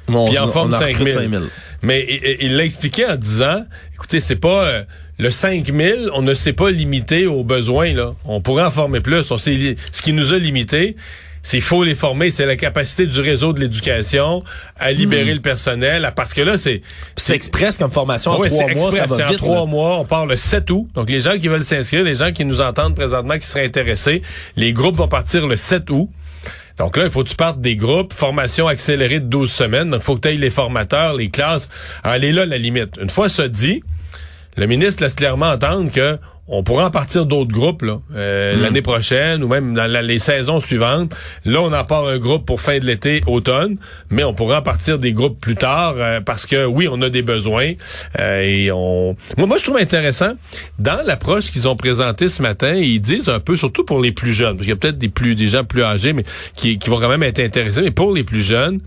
Bon, 0.08 0.24
puis 0.26 0.34
il 0.34 0.38
en 0.38 0.46
on 0.46 0.48
forme 0.48 0.74
a 0.74 0.78
recruté 0.78 1.10
5 1.10 1.30
000. 1.30 1.44
Mais 1.82 2.06
il- 2.40 2.56
l'a 2.56 2.64
expliqué 2.64 3.06
en 3.06 3.16
disant, 3.16 3.64
écoutez, 3.94 4.20
c'est 4.20 4.36
pas... 4.36 4.64
euh, 4.64 4.82
le 5.18 5.30
5000, 5.30 6.08
on 6.14 6.22
ne 6.22 6.32
s'est 6.32 6.54
pas 6.54 6.70
limité 6.70 7.26
aux 7.26 7.44
besoins. 7.44 7.92
Là. 7.92 8.14
On 8.24 8.40
pourrait 8.40 8.64
en 8.64 8.70
former 8.70 9.00
plus. 9.00 9.30
On 9.30 9.36
ce 9.36 10.00
qui 10.02 10.14
nous 10.14 10.32
a 10.32 10.38
limité, 10.38 10.96
qu'il 11.42 11.62
faut 11.62 11.82
les 11.84 11.94
former. 11.94 12.30
C'est 12.30 12.46
la 12.46 12.56
capacité 12.56 13.06
du 13.06 13.20
réseau 13.20 13.52
de 13.52 13.60
l'éducation 13.60 14.42
à 14.78 14.92
libérer 14.92 15.32
le 15.34 15.40
personnel. 15.40 16.04
à- 16.04 16.12
Parce 16.12 16.34
que 16.34 16.40
là, 16.42 16.56
c'est... 16.58 16.82
C'est 17.16 17.34
express 17.34 17.76
comme 17.78 17.90
formation 17.90 18.32
en 18.32 18.40
trois 18.40 18.48
mois, 18.50 18.92
ça 18.92 19.04
express, 19.04 19.18
va 19.18 19.24
en 19.24 19.28
vite. 19.28 19.38
trois 19.38 19.60
là. 19.60 19.66
mois. 19.66 19.98
On 19.98 20.04
part 20.04 20.26
le 20.26 20.36
7 20.36 20.70
août. 20.70 20.88
Donc, 20.94 21.08
les 21.08 21.20
gens 21.20 21.38
qui 21.38 21.48
veulent 21.48 21.64
s'inscrire, 21.64 22.04
les 22.04 22.14
gens 22.16 22.32
qui 22.32 22.44
nous 22.44 22.60
entendent 22.60 22.94
présentement, 22.94 23.38
qui 23.38 23.46
seraient 23.46 23.64
intéressés, 23.64 24.22
les 24.56 24.72
groupes 24.72 24.96
vont 24.96 25.08
partir 25.08 25.46
le 25.46 25.56
7 25.56 25.88
août. 25.90 26.08
Donc 26.78 26.96
là, 26.96 27.04
il 27.04 27.10
faut 27.10 27.22
que 27.24 27.28
tu 27.28 27.36
partes 27.36 27.60
des 27.60 27.76
groupes, 27.76 28.12
formation 28.14 28.66
accélérée 28.66 29.20
de 29.20 29.26
12 29.26 29.50
semaines. 29.50 29.90
Donc, 29.90 30.00
il 30.00 30.04
faut 30.04 30.14
que 30.16 30.20
tu 30.22 30.28
ailles 30.28 30.38
les 30.38 30.48
formateurs, 30.50 31.14
les 31.14 31.28
classes. 31.28 31.68
Elle 32.04 32.24
est 32.24 32.32
là, 32.32 32.46
la 32.46 32.56
limite. 32.56 32.96
Une 33.02 33.10
fois 33.10 33.28
ça 33.28 33.48
dit, 33.48 33.82
le 34.56 34.66
ministre 34.66 35.02
laisse 35.02 35.12
clairement 35.14 35.50
entendre 35.50 35.90
que 35.92 36.18
on 36.48 36.64
pourra 36.64 36.86
en 36.86 36.90
partir 36.90 37.26
d'autres 37.26 37.52
groupes 37.52 37.82
là, 37.82 38.00
euh, 38.16 38.56
Hmm. 38.56 38.62
l'année 38.62 38.82
prochaine 38.82 39.44
ou 39.44 39.48
même 39.48 39.72
dans 39.74 39.86
la- 39.86 40.02
les 40.02 40.18
saisons 40.18 40.58
suivantes. 40.58 41.12
Là, 41.44 41.60
on 41.62 41.72
en 41.72 41.84
part 41.84 42.06
un 42.08 42.18
groupe 42.18 42.44
pour 42.44 42.60
fin 42.60 42.78
de 42.80 42.84
l'été, 42.86 43.22
automne, 43.28 43.76
mais 44.10 44.24
on 44.24 44.34
pourra 44.34 44.58
en 44.58 44.62
partir 44.62 44.98
des 44.98 45.12
groupes 45.12 45.40
plus 45.40 45.54
tard 45.54 45.94
euh, 45.96 46.20
parce 46.20 46.46
que 46.46 46.64
oui, 46.64 46.88
on 46.90 47.00
a 47.02 47.08
des 47.08 47.22
besoins 47.22 47.74
euh, 48.18 48.40
et 48.42 48.72
on. 48.72 49.16
Moi, 49.36 49.46
moi, 49.46 49.58
je 49.58 49.64
trouve 49.64 49.76
intéressant 49.76 50.32
dans 50.80 51.04
l'approche 51.06 51.50
qu'ils 51.52 51.68
ont 51.68 51.76
présentée 51.76 52.28
ce 52.28 52.42
matin. 52.42 52.74
Ils 52.74 53.00
disent 53.00 53.28
un 53.28 53.38
peu, 53.40 53.56
surtout 53.56 53.84
pour 53.84 54.00
les 54.00 54.10
plus 54.12 54.32
jeunes, 54.32 54.54
parce 54.56 54.62
qu'il 54.62 54.70
y 54.70 54.72
a 54.72 54.76
peut-être 54.76 54.98
des 54.98 55.08
plus 55.08 55.34
des 55.36 55.46
gens 55.48 55.62
plus 55.64 55.82
âgés, 55.84 56.12
mais 56.12 56.24
qui, 56.56 56.78
qui 56.78 56.90
vont 56.90 56.98
quand 56.98 57.08
même 57.08 57.22
être 57.22 57.38
intéressés. 57.40 57.82
Mais 57.82 57.90
pour 57.92 58.12
les 58.12 58.24
plus 58.24 58.42
jeunes. 58.42 58.80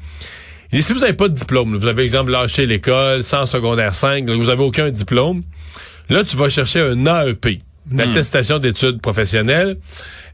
Et 0.74 0.82
si 0.82 0.92
vous 0.92 1.00
n'avez 1.02 1.14
pas 1.14 1.28
de 1.30 1.34
diplôme, 1.34 1.74
là, 1.74 1.80
vous 1.80 1.88
avez 1.88 2.04
exemple 2.04 2.32
lâché 2.32 2.66
l'école, 2.66 3.22
sans 3.24 3.46
secondaire 3.46 3.94
5, 3.96 4.28
là, 4.28 4.36
vous 4.36 4.50
avez 4.50 4.64
aucun 4.64 4.90
diplôme, 4.90 5.42
là 6.10 6.24
tu 6.24 6.38
vas 6.38 6.50
chercher 6.50 6.82
un 6.82 7.06
AEP, 7.06 7.62
une 7.92 8.02
attestation 8.02 8.60
d'études 8.60 9.02
professionnelles. 9.02 9.78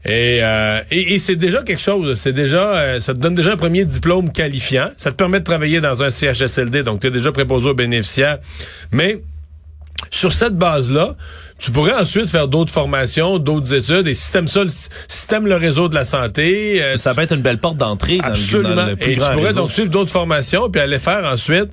Et, 0.04 0.38
euh, 0.42 0.80
et, 0.90 1.14
et 1.14 1.18
c'est 1.18 1.36
déjà 1.36 1.62
quelque 1.62 1.80
chose. 1.80 2.18
C'est 2.18 2.32
déjà, 2.32 2.62
euh, 2.78 3.00
ça 3.00 3.12
te 3.12 3.18
donne 3.18 3.34
déjà 3.34 3.52
un 3.52 3.56
premier 3.56 3.84
diplôme 3.84 4.32
qualifiant. 4.32 4.90
Ça 4.96 5.10
te 5.10 5.16
permet 5.16 5.40
de 5.40 5.44
travailler 5.44 5.80
dans 5.82 6.02
un 6.02 6.10
CHSLD, 6.10 6.82
donc 6.84 7.00
tu 7.00 7.08
es 7.08 7.10
déjà 7.10 7.32
préposé 7.32 7.68
aux 7.68 7.74
bénéficiaires. 7.74 8.38
Mais 8.92 9.20
sur 10.10 10.32
cette 10.32 10.56
base-là, 10.56 11.16
tu 11.58 11.70
pourrais 11.72 11.94
ensuite 11.94 12.28
faire 12.30 12.48
d'autres 12.48 12.72
formations, 12.72 13.38
d'autres 13.38 13.74
études. 13.74 14.06
Et 14.06 14.14
si 14.14 14.32
t'aimes 14.32 14.48
ça, 14.48 14.64
le- 14.64 14.70
si 14.70 15.26
t'aimes 15.28 15.46
le 15.46 15.56
réseau 15.56 15.90
de 15.90 15.94
la 15.94 16.06
santé, 16.06 16.82
euh, 16.82 16.96
Ça 16.96 17.14
peut 17.14 17.20
être 17.20 17.34
une 17.34 17.42
belle 17.42 17.58
porte 17.58 17.76
d'entrée 17.76 18.16
dans, 18.16 18.28
le- 18.28 18.32
Absolument. 18.32 18.74
dans 18.76 18.86
le 18.86 18.96
plus 18.96 19.10
Et 19.10 19.14
tu 19.14 19.20
pourrais 19.20 19.34
réseau. 19.48 19.60
donc 19.60 19.70
suivre 19.70 19.90
d'autres 19.90 20.10
formations 20.10 20.70
puis 20.70 20.80
aller 20.80 20.98
faire 20.98 21.24
ensuite 21.26 21.68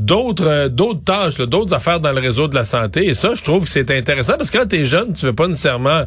d'autres 0.00 0.46
euh, 0.46 0.68
d'autres 0.68 1.04
tâches, 1.04 1.36
d'autres 1.36 1.74
affaires 1.74 2.00
dans 2.00 2.12
le 2.12 2.20
réseau 2.20 2.48
de 2.48 2.54
la 2.54 2.64
santé. 2.64 3.06
Et 3.06 3.14
ça, 3.14 3.34
je 3.34 3.42
trouve 3.42 3.64
que 3.64 3.70
c'est 3.70 3.90
intéressant 3.90 4.34
parce 4.36 4.50
que 4.50 4.58
quand 4.58 4.66
t'es 4.66 4.84
jeune, 4.84 5.12
tu 5.12 5.26
veux 5.26 5.34
pas 5.34 5.46
nécessairement 5.46 6.04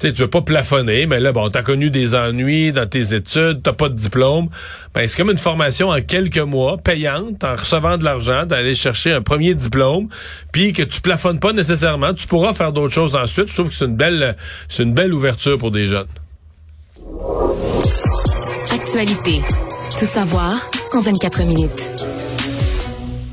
tu 0.00 0.12
tu 0.12 0.22
veux 0.22 0.28
pas 0.28 0.42
plafonner, 0.42 1.06
mais 1.06 1.20
là, 1.20 1.32
bon, 1.32 1.48
t'as 1.50 1.62
connu 1.62 1.90
des 1.90 2.14
ennuis 2.14 2.72
dans 2.72 2.88
tes 2.88 3.14
études, 3.14 3.62
t'as 3.62 3.72
pas 3.72 3.88
de 3.88 3.94
diplôme. 3.94 4.48
Ben, 4.92 5.06
c'est 5.06 5.16
comme 5.16 5.30
une 5.30 5.38
formation 5.38 5.90
en 5.90 6.00
quelques 6.00 6.38
mois, 6.38 6.78
payante, 6.78 7.44
en 7.44 7.54
recevant 7.54 7.96
de 7.96 8.04
l'argent, 8.04 8.44
d'aller 8.44 8.74
chercher 8.74 9.12
un 9.12 9.22
premier 9.22 9.54
diplôme, 9.54 10.08
puis 10.52 10.72
que 10.72 10.82
tu 10.82 11.00
plafonnes 11.00 11.38
pas 11.38 11.52
nécessairement. 11.52 12.12
Tu 12.12 12.26
pourras 12.26 12.54
faire 12.54 12.72
d'autres 12.72 12.94
choses 12.94 13.14
ensuite. 13.14 13.48
Je 13.48 13.54
trouve 13.54 13.68
que 13.68 13.74
c'est 13.74 13.84
une 13.84 13.96
belle, 13.96 14.36
c'est 14.68 14.82
une 14.82 14.94
belle 14.94 15.14
ouverture 15.14 15.58
pour 15.58 15.70
des 15.70 15.86
jeunes. 15.86 16.08
Actualité. 18.72 19.42
Tout 19.98 20.06
savoir 20.06 20.54
en 20.92 21.00
24 21.00 21.44
minutes. 21.44 22.13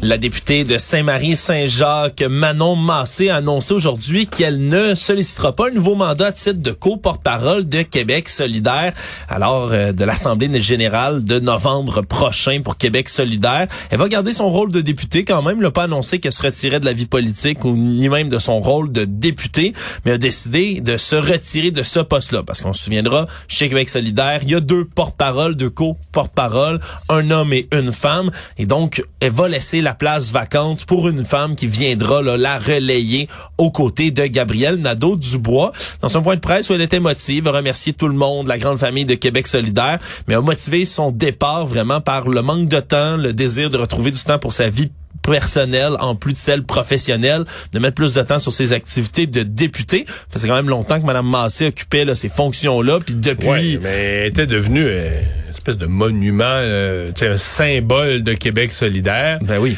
La 0.03 0.17
députée 0.17 0.63
de 0.63 0.79
Saint-Marie-Saint-Jacques, 0.79 2.23
Manon 2.27 2.75
Massé, 2.75 3.29
a 3.29 3.35
annoncé 3.35 3.75
aujourd'hui 3.75 4.25
qu'elle 4.25 4.67
ne 4.67 4.95
sollicitera 4.95 5.55
pas 5.55 5.67
un 5.67 5.69
nouveau 5.69 5.93
mandat 5.93 6.27
à 6.27 6.31
titre 6.31 6.59
de 6.59 6.71
co-porte-parole 6.71 7.69
de 7.69 7.83
Québec 7.83 8.27
solidaire, 8.27 8.93
alors 9.29 9.69
euh, 9.71 9.91
de 9.91 10.03
l'Assemblée 10.03 10.59
générale 10.59 11.23
de 11.23 11.39
novembre 11.39 12.01
prochain 12.01 12.61
pour 12.63 12.77
Québec 12.77 13.09
solidaire. 13.09 13.67
Elle 13.91 13.99
va 13.99 14.09
garder 14.09 14.33
son 14.33 14.49
rôle 14.49 14.71
de 14.71 14.81
députée 14.81 15.23
quand 15.23 15.43
même, 15.43 15.57
elle 15.57 15.65
n'a 15.65 15.71
pas 15.71 15.83
annoncé 15.83 16.17
qu'elle 16.17 16.31
se 16.31 16.41
retirait 16.41 16.79
de 16.79 16.85
la 16.85 16.93
vie 16.93 17.05
politique 17.05 17.63
ou 17.63 17.75
ni 17.75 18.09
même 18.09 18.29
de 18.29 18.39
son 18.39 18.59
rôle 18.59 18.91
de 18.91 19.05
députée, 19.05 19.73
mais 20.03 20.13
a 20.13 20.17
décidé 20.17 20.81
de 20.81 20.97
se 20.97 21.15
retirer 21.15 21.69
de 21.69 21.83
ce 21.83 21.99
poste-là, 21.99 22.41
parce 22.41 22.61
qu'on 22.61 22.73
se 22.73 22.85
souviendra, 22.85 23.27
chez 23.47 23.69
Québec 23.69 23.87
solidaire, 23.87 24.39
il 24.41 24.49
y 24.49 24.55
a 24.55 24.61
deux 24.61 24.83
porte-paroles, 24.83 25.53
deux 25.55 25.69
co-porte-paroles, 25.69 26.79
un 27.09 27.29
homme 27.29 27.53
et 27.53 27.67
une 27.71 27.91
femme, 27.91 28.31
et 28.57 28.65
donc 28.65 29.03
elle 29.19 29.33
va 29.33 29.47
laisser 29.47 29.81
la 29.81 29.90
place 29.93 30.31
vacante 30.31 30.85
pour 30.85 31.07
une 31.07 31.25
femme 31.25 31.55
qui 31.55 31.67
viendra 31.67 32.21
là, 32.21 32.37
la 32.37 32.59
relayer 32.59 33.27
aux 33.57 33.71
côtés 33.71 34.11
de 34.11 34.25
Gabrielle 34.25 34.75
Nadeau-Dubois. 34.75 35.71
Dans 36.01 36.09
son 36.09 36.21
point 36.21 36.35
de 36.35 36.41
presse 36.41 36.69
où 36.69 36.73
elle 36.73 36.81
était 36.81 36.99
motivée, 36.99 37.47
a 37.47 37.51
remercié 37.51 37.93
tout 37.93 38.07
le 38.07 38.15
monde, 38.15 38.47
la 38.47 38.57
grande 38.57 38.77
famille 38.77 39.05
de 39.05 39.15
Québec 39.15 39.47
solidaire, 39.47 39.99
mais 40.27 40.35
a 40.35 40.41
motivé 40.41 40.85
son 40.85 41.11
départ 41.11 41.65
vraiment 41.65 42.01
par 42.01 42.27
le 42.29 42.41
manque 42.41 42.67
de 42.67 42.79
temps, 42.79 43.17
le 43.17 43.33
désir 43.33 43.69
de 43.69 43.77
retrouver 43.77 44.11
du 44.11 44.21
temps 44.21 44.39
pour 44.39 44.53
sa 44.53 44.69
vie 44.69 44.91
personnelle 45.21 45.93
en 45.99 46.15
plus 46.15 46.33
de 46.33 46.37
celle 46.37 46.63
professionnelle, 46.63 47.45
de 47.73 47.79
mettre 47.79 47.95
plus 47.95 48.13
de 48.13 48.21
temps 48.21 48.39
sur 48.39 48.51
ses 48.51 48.73
activités 48.73 49.27
de 49.27 49.43
député. 49.43 50.05
Ça 50.29 50.39
fait 50.39 50.47
quand 50.47 50.55
même 50.55 50.69
longtemps 50.69 50.99
que 50.99 51.05
Mme 51.05 51.27
Massé 51.27 51.67
occupait 51.67 52.05
là, 52.05 52.15
ces 52.15 52.29
fonctions-là, 52.29 52.99
puis 52.99 53.15
depuis... 53.15 53.47
Ouais, 53.47 53.79
mais 53.81 53.89
elle 53.89 54.27
était 54.27 54.47
devenue 54.47 54.85
euh, 54.85 55.21
une 55.43 55.49
espèce 55.49 55.77
de 55.77 55.85
monument, 55.85 56.43
euh, 56.45 57.09
un 57.21 57.37
symbole 57.37 58.23
de 58.23 58.33
Québec 58.33 58.71
solidaire. 58.71 59.39
Ben 59.41 59.59
oui. 59.59 59.77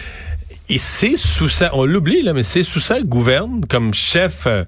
Et 0.70 0.78
c'est 0.78 1.18
sous 1.18 1.50
ça, 1.50 1.72
on 1.74 1.86
l'oublie 1.86 2.22
là, 2.22 2.34
mais 2.34 2.44
c'est 2.44 2.64
sous 2.64 2.80
ça 2.80 3.02
gouverne 3.02 3.66
comme 3.68 3.94
chef... 3.94 4.48
Euh, 4.48 4.64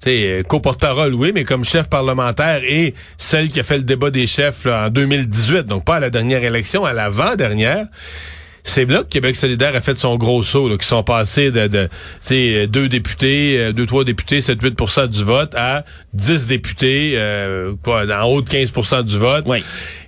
sais, 0.00 0.44
co-porte-parole, 0.46 1.14
oui, 1.14 1.32
mais 1.34 1.44
comme 1.44 1.64
chef 1.64 1.88
parlementaire 1.88 2.62
et 2.62 2.94
celle 3.16 3.50
qui 3.50 3.58
a 3.58 3.64
fait 3.64 3.78
le 3.78 3.82
débat 3.82 4.10
des 4.10 4.26
chefs 4.26 4.64
là, 4.64 4.86
en 4.86 4.90
2018, 4.90 5.62
donc 5.62 5.84
pas 5.84 5.96
à 5.96 6.00
la 6.00 6.10
dernière 6.10 6.44
élection, 6.44 6.84
à 6.84 6.92
l'avant-dernière. 6.92 7.86
C'est 8.64 8.84
là 8.84 9.02
que 9.02 9.08
Québec 9.08 9.36
solidaire 9.36 9.74
a 9.74 9.80
fait 9.80 9.98
son 9.98 10.16
gros 10.16 10.42
saut, 10.42 10.68
là, 10.68 10.76
qui 10.76 10.86
sont 10.86 11.02
passés 11.02 11.50
de, 11.50 11.66
de 11.66 12.66
deux 12.66 12.88
députés, 12.88 13.58
euh, 13.58 13.72
deux, 13.72 13.86
trois 13.86 14.04
députés, 14.04 14.40
7-8% 14.40 15.08
du 15.08 15.24
vote, 15.24 15.54
à 15.56 15.84
10 16.14 16.46
députés, 16.46 17.12
euh, 17.16 17.74
quoi, 17.82 18.04
en 18.04 18.26
haut 18.26 18.42
de 18.42 18.48
15% 18.48 19.04
du 19.04 19.18
vote. 19.18 19.44
Oui. 19.46 19.62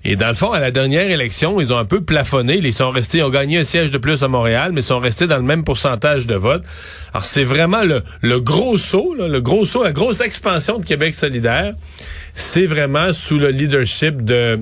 Et 0.04 0.16
dans 0.16 0.28
le 0.28 0.34
fond, 0.34 0.52
à 0.52 0.60
la 0.60 0.70
dernière 0.70 1.10
élection, 1.10 1.60
ils 1.60 1.72
ont 1.72 1.78
un 1.78 1.84
peu 1.84 2.00
plafonné. 2.00 2.56
Ils 2.62 2.72
sont 2.72 2.90
restés, 2.90 3.18
ils 3.18 3.22
ont 3.22 3.30
gagné 3.30 3.58
un 3.58 3.64
siège 3.64 3.90
de 3.90 3.98
plus 3.98 4.22
à 4.22 4.28
Montréal, 4.28 4.72
mais 4.72 4.80
ils 4.80 4.84
sont 4.84 4.98
restés 4.98 5.26
dans 5.26 5.36
le 5.36 5.42
même 5.42 5.62
pourcentage 5.62 6.26
de 6.26 6.34
vote. 6.34 6.62
Alors, 7.12 7.26
c'est 7.26 7.44
vraiment 7.44 7.82
le, 7.82 8.02
le 8.22 8.40
gros 8.40 8.78
saut, 8.78 9.14
là, 9.14 9.28
le 9.28 9.40
gros 9.40 9.66
saut, 9.66 9.84
la 9.84 9.92
grosse 9.92 10.20
expansion 10.20 10.78
de 10.78 10.84
Québec 10.86 11.14
solidaire. 11.14 11.74
C'est 12.32 12.66
vraiment 12.66 13.12
sous 13.12 13.38
le 13.38 13.50
leadership 13.50 14.24
de, 14.24 14.60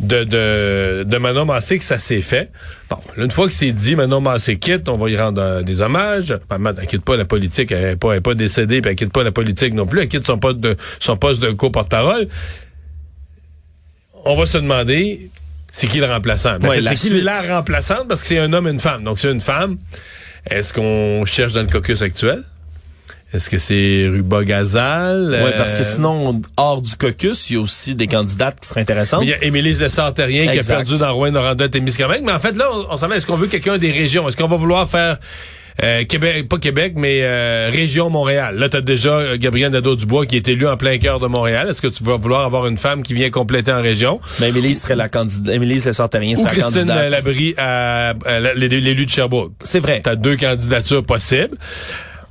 de, 0.00 0.24
de, 0.24 1.04
de 1.06 1.18
Manon 1.18 1.44
Massé 1.44 1.78
que 1.78 1.84
ça 1.84 1.98
s'est 1.98 2.20
fait. 2.20 2.50
Bon, 2.90 2.98
une 3.16 3.30
fois 3.30 3.46
que 3.46 3.54
c'est 3.54 3.72
dit, 3.72 3.96
Manon 3.96 4.20
Massé 4.20 4.58
quitte, 4.58 4.88
on 4.88 4.98
va 4.98 5.08
y 5.08 5.16
rendre 5.16 5.40
euh, 5.40 5.62
des 5.62 5.80
hommages. 5.80 6.36
Maman, 6.50 6.72
elle 6.80 6.86
quitte 6.86 7.04
pas 7.04 7.16
la 7.16 7.24
politique, 7.24 7.72
elle 7.72 7.90
n'est 7.90 7.96
pas, 7.96 8.20
pas 8.20 8.34
décédée, 8.34 8.80
puis 8.80 8.90
elle 8.90 8.96
quitte 8.96 9.12
pas 9.12 9.22
la 9.22 9.32
politique 9.32 9.72
non 9.74 9.86
plus, 9.86 10.00
elle 10.00 10.08
quitte 10.08 10.26
son 10.26 10.38
poste 10.38 10.58
de, 10.58 10.76
son 11.00 11.16
poste 11.16 11.40
de 11.42 11.50
co-porte-parole 11.52 12.28
on 14.24 14.36
va 14.36 14.46
se 14.46 14.58
demander 14.58 15.30
c'est 15.72 15.88
qui 15.88 15.98
le 15.98 16.06
remplaçant? 16.06 16.58
Ben, 16.58 16.70
c'est 16.84 16.94
qui 16.94 17.20
la 17.20 17.40
remplaçante? 17.40 18.06
Parce 18.08 18.22
que 18.22 18.28
c'est 18.28 18.38
un 18.38 18.52
homme 18.52 18.68
et 18.68 18.70
une 18.70 18.80
femme. 18.80 19.02
Donc 19.02 19.18
c'est 19.18 19.30
une 19.30 19.40
femme. 19.40 19.78
Est-ce 20.48 20.72
qu'on 20.72 21.24
cherche 21.24 21.52
dans 21.52 21.62
le 21.62 21.66
caucus 21.66 22.00
actuel? 22.00 22.44
Est-ce 23.34 23.50
que 23.50 23.58
c'est 23.58 24.06
Ruba 24.08 24.44
Gazal? 24.44 25.40
Oui, 25.44 25.50
parce 25.56 25.74
que 25.74 25.80
euh, 25.80 25.84
sinon, 25.84 26.40
hors 26.56 26.80
du 26.80 26.94
caucus, 26.94 27.50
il 27.50 27.54
y 27.54 27.56
a 27.56 27.60
aussi 27.60 27.96
des 27.96 28.06
candidates 28.06 28.60
qui 28.60 28.68
seraient 28.68 28.82
intéressantes. 28.82 29.22
Il 29.24 29.30
y 29.30 29.34
a 29.34 29.42
Émilie 29.42 29.76
de 29.76 29.88
Sartérien 29.88 30.46
qui 30.46 30.58
a 30.60 30.62
perdu 30.62 30.98
dans 30.98 31.12
Rouen-Noranda 31.12 31.64
et 31.64 31.70
Témiscamingue. 31.70 32.22
Mais 32.24 32.32
en 32.32 32.38
fait, 32.38 32.56
là, 32.56 32.68
on, 32.72 32.94
on 32.94 32.96
s'en 32.96 33.10
est-ce 33.10 33.26
qu'on 33.26 33.36
veut 33.36 33.48
quelqu'un 33.48 33.76
des 33.76 33.90
régions? 33.90 34.28
Est-ce 34.28 34.36
qu'on 34.36 34.46
va 34.46 34.56
vouloir 34.56 34.88
faire 34.88 35.18
euh, 35.82 36.04
Québec, 36.04 36.48
pas 36.48 36.58
Québec, 36.58 36.92
mais 36.94 37.22
euh, 37.22 37.70
région 37.72 38.08
Montréal? 38.08 38.56
Là, 38.56 38.68
tu 38.68 38.76
as 38.76 38.80
déjà 38.80 39.10
euh, 39.10 39.36
Gabriel 39.36 39.72
Nadeau-Dubois 39.72 40.26
qui 40.26 40.36
est 40.36 40.46
élu 40.46 40.68
en 40.68 40.76
plein 40.76 40.98
cœur 40.98 41.18
de 41.18 41.26
Montréal. 41.26 41.66
Est-ce 41.68 41.82
que 41.82 41.88
tu 41.88 42.04
vas 42.04 42.16
vouloir 42.16 42.42
avoir 42.42 42.68
une 42.68 42.78
femme 42.78 43.02
qui 43.02 43.14
vient 43.14 43.30
compléter 43.30 43.72
en 43.72 43.82
région? 43.82 44.20
Mais 44.38 44.50
Émilie 44.50 44.74
serait 44.74 44.94
la 44.94 45.08
candidate. 45.08 45.52
Émilie 45.52 45.80
serait 45.80 45.90
la 45.98 46.14
Ou 46.14 46.44
Christine 46.46 46.86
Labrie 46.86 47.54
à, 47.58 48.14
à 48.24 48.38
l'élu 48.54 49.06
de 49.06 49.10
Sherbrooke. 49.10 49.54
C'est 49.62 49.80
vrai. 49.80 50.02
Tu 50.04 50.10
as 50.10 50.14
deux 50.14 50.36
candidatures 50.36 51.04
possibles. 51.04 51.56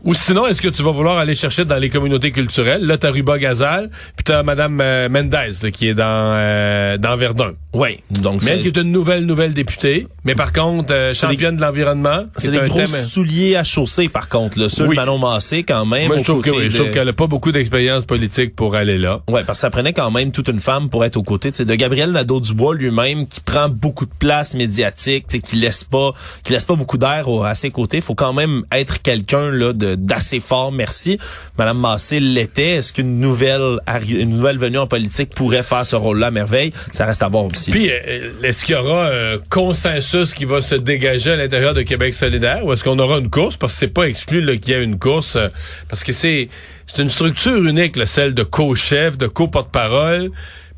Ou 0.04 0.14
sinon, 0.14 0.46
est-ce 0.48 0.62
que 0.62 0.68
tu 0.68 0.84
vas 0.84 0.92
vouloir 0.92 1.18
aller 1.18 1.34
chercher 1.34 1.64
dans 1.64 1.78
les 1.78 1.90
communautés 1.90 2.32
culturelles? 2.32 2.86
Là, 2.86 2.98
t'as 2.98 3.10
Ruba 3.10 3.38
Gazal, 3.38 3.90
puis 4.18 4.26
t'as 4.26 4.44
Madame 4.44 4.82
euh, 4.82 5.08
Mendez, 5.08 5.72
qui 5.72 5.88
est 5.88 5.94
dans 5.94 6.04
euh, 6.04 6.98
dans 6.98 7.16
Verdun. 7.16 7.54
Oui. 7.74 8.00
Donc, 8.10 8.44
mais 8.44 8.52
elle 8.52 8.62
qui 8.62 8.68
est 8.68 8.78
une 8.78 8.92
nouvelle, 8.92 9.26
nouvelle 9.26 9.54
députée. 9.54 10.08
Mais 10.26 10.36
par 10.36 10.52
contre, 10.52 10.94
euh, 10.94 11.14
championne 11.14 11.56
de 11.56 11.62
l'environnement. 11.62 12.26
C'est 12.36 12.52
des 12.52 12.60
gros 12.68 12.86
souliers 12.86 13.56
à 13.56 13.64
chausser, 13.64 14.10
par 14.10 14.28
contre. 14.28 14.60
Là. 14.60 14.68
Ceux 14.68 14.88
Manon 14.90 15.18
Massé, 15.18 15.64
quand 15.64 15.86
même. 15.86 16.08
Moi, 16.08 16.18
je 16.18 16.24
trouve, 16.24 16.44
qu'elle 16.44 17.08
a 17.08 17.14
pas 17.14 17.28
beaucoup 17.28 17.54
d'expérience 17.54 18.04
politique 18.04 18.56
pour 18.56 18.76
aller 18.76 18.98
là. 18.98 19.22
Oui, 19.30 19.42
parce 19.48 19.60
que 19.60 19.62
ça 19.62 19.70
prenait 19.70 19.94
quand 19.94 20.12
même 20.12 20.32
toute 20.32 20.50
une 20.50 20.60
femme 20.60 20.90
pour 20.90 21.06
être 21.06 21.16
aux 21.16 21.24
côtés 21.24 21.52
de 21.52 21.76
Gabriel 21.76 22.12
Nadeau-Dubois 22.12 22.76
lui-même, 22.76 23.26
qui 23.26 23.40
prend 23.40 23.70
beaucoup 23.70 24.06
de 24.06 24.14
place 24.20 24.54
médiatique, 24.54 25.28
qui 25.28 25.56
laisse 25.56 25.86
pas 25.86 26.12
qui 26.44 26.52
laisse 26.52 26.66
pas 26.66 26.76
beaucoup 26.76 26.98
d'air 26.98 27.28
à 27.44 27.56
ses 27.56 27.72
côtés. 27.72 28.02
faut 28.02 28.16
quand 28.16 28.34
même 28.34 28.64
être 28.72 29.02
quelqu'un 29.02 29.50
là 29.50 29.72
de 29.72 29.93
d'assez 29.96 30.40
fort, 30.40 30.72
merci. 30.72 31.18
Madame 31.58 31.80
Massé 31.80 32.20
l'était. 32.20 32.72
Est-ce 32.72 32.94
qu'une 32.94 33.20
nouvelle 33.20 33.80
une 34.08 34.30
nouvelle 34.30 34.58
venue 34.58 34.78
en 34.78 34.88
politique 34.88 35.30
pourrait 35.36 35.64
faire 35.64 35.86
ce 35.86 35.96
rôle-là 35.96 36.32
merveille? 36.32 36.72
Ça 36.92 37.06
reste 37.06 37.24
à 37.24 37.28
voir 37.28 37.46
aussi. 37.46 37.72
Puis, 37.72 37.90
euh, 37.92 38.32
est-ce 38.44 38.66
qu'il 38.66 38.76
y 38.76 38.78
aura 38.78 39.08
un 39.08 39.38
consensus 39.50 40.34
qui 40.34 40.46
va 40.46 40.62
se 40.62 40.76
dégager 40.76 41.32
à 41.32 41.36
l'intérieur 41.36 41.74
de 41.74 41.82
Québec 41.82 42.14
solidaire? 42.14 42.66
Ou 42.66 42.74
est-ce 42.74 42.84
qu'on 42.84 43.00
aura 43.00 43.18
une 43.20 43.30
course? 43.30 43.58
Parce 43.58 43.74
que 43.74 43.80
c'est 43.80 43.88
pas 43.94 44.08
exclu 44.08 44.44
qu'il 44.60 44.74
y 44.74 44.78
ait 44.78 44.84
une 44.84 45.00
course. 45.00 45.36
Euh, 45.36 45.50
parce 45.90 46.04
que 46.04 46.14
c'est 46.14 46.50
c'est 46.86 47.02
une 47.02 47.10
structure 47.10 47.64
unique, 47.64 47.98
celle 48.06 48.34
de 48.34 48.44
co-chef, 48.44 49.18
de 49.18 49.28
co-porte-parole. 49.28 50.32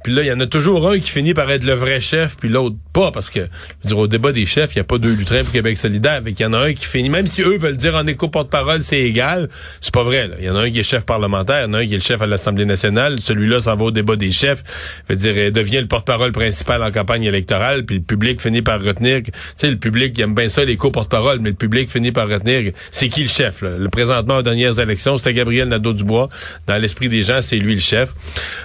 Puis 0.06 0.14
là, 0.14 0.22
il 0.22 0.28
y 0.28 0.32
en 0.32 0.40
a 0.40 0.46
toujours 0.46 0.88
un 0.88 1.00
qui 1.00 1.10
finit 1.10 1.34
par 1.34 1.50
être 1.50 1.64
le 1.64 1.74
vrai 1.74 2.00
chef, 2.00 2.38
puis 2.38 2.48
l'autre 2.48 2.76
pas, 2.94 3.10
parce 3.12 3.32
que, 3.32 3.40
je 3.40 3.46
veux 3.46 3.88
dire, 3.88 3.98
au 3.98 4.08
débat 4.08 4.32
des 4.32 4.46
chefs, 4.46 4.76
il 4.76 4.78
n'y 4.78 4.82
a 4.82 4.84
pas 4.84 5.00
deux 5.00 5.16
lutrins 5.16 5.42
pour 5.42 5.52
Québec 5.52 5.78
solidaire, 5.78 6.22
mais 6.24 6.30
il 6.30 6.40
y 6.40 6.46
en 6.46 6.54
a 6.54 6.60
un 6.60 6.74
qui 6.74 6.86
finit, 6.86 7.10
même 7.10 7.26
si 7.26 7.42
eux 7.42 7.58
veulent 7.58 7.76
dire 7.76 7.96
en 7.96 8.06
écho 8.06 8.30
porte-parole, 8.30 8.84
c'est 8.84 9.00
égal, 9.00 9.50
c'est 9.82 9.92
pas 9.92 10.04
vrai. 10.04 10.30
Il 10.38 10.46
y 10.46 10.50
en 10.52 10.56
a 10.58 10.60
un 10.60 10.70
qui 10.70 10.78
est 10.78 10.84
chef 10.84 11.08
parlementaire, 11.08 11.62
il 11.62 11.64
y 11.64 11.72
en 11.72 11.74
a 11.74 11.80
un 11.80 11.86
qui 11.88 11.96
est 11.96 11.98
le 11.98 12.04
chef 12.04 12.22
à 12.22 12.28
l'Assemblée 12.28 12.66
nationale, 12.66 13.20
celui-là 13.20 13.62
s'en 13.62 13.76
va 13.76 13.86
au 13.86 13.90
débat 13.90 14.16
des 14.16 14.30
chefs, 14.30 14.64
veut 15.10 15.16
dire, 15.16 15.52
devient 15.52 15.82
le 15.82 15.88
porte-parole 15.88 16.32
principal 16.32 16.84
en 16.84 16.92
campagne 16.92 17.24
électorale, 17.24 17.84
puis 17.84 17.96
le 17.96 18.04
public 18.04 18.40
finit 18.40 18.62
par 18.62 18.80
retenir, 18.84 19.24
tu 19.24 19.32
sais, 19.56 19.72
le 19.72 19.78
public 19.78 20.14
il 20.16 20.22
aime 20.22 20.36
bien 20.36 20.50
ça, 20.50 20.64
les 20.64 20.78
porte-parole, 20.78 21.40
mais 21.40 21.50
le 21.50 21.56
public 21.56 21.90
finit 21.90 22.12
par 22.12 22.30
retenir, 22.30 22.74
c'est 22.92 23.10
qui 23.10 23.24
le 23.24 23.28
chef, 23.28 23.64
là? 23.64 23.72
Le 23.80 23.90
présentement 23.90 24.38
aux 24.38 24.44
dernières 24.44 24.80
élections, 24.80 25.18
c'était 25.18 25.34
Gabriel 25.34 25.68
Nadeau-Dubois. 25.70 26.30
Dans 26.68 26.78
l'esprit 26.78 27.10
des 27.10 27.24
gens, 27.24 27.42
c'est 27.42 27.58
lui 27.58 27.74
le 27.74 27.82
chef. 27.82 28.10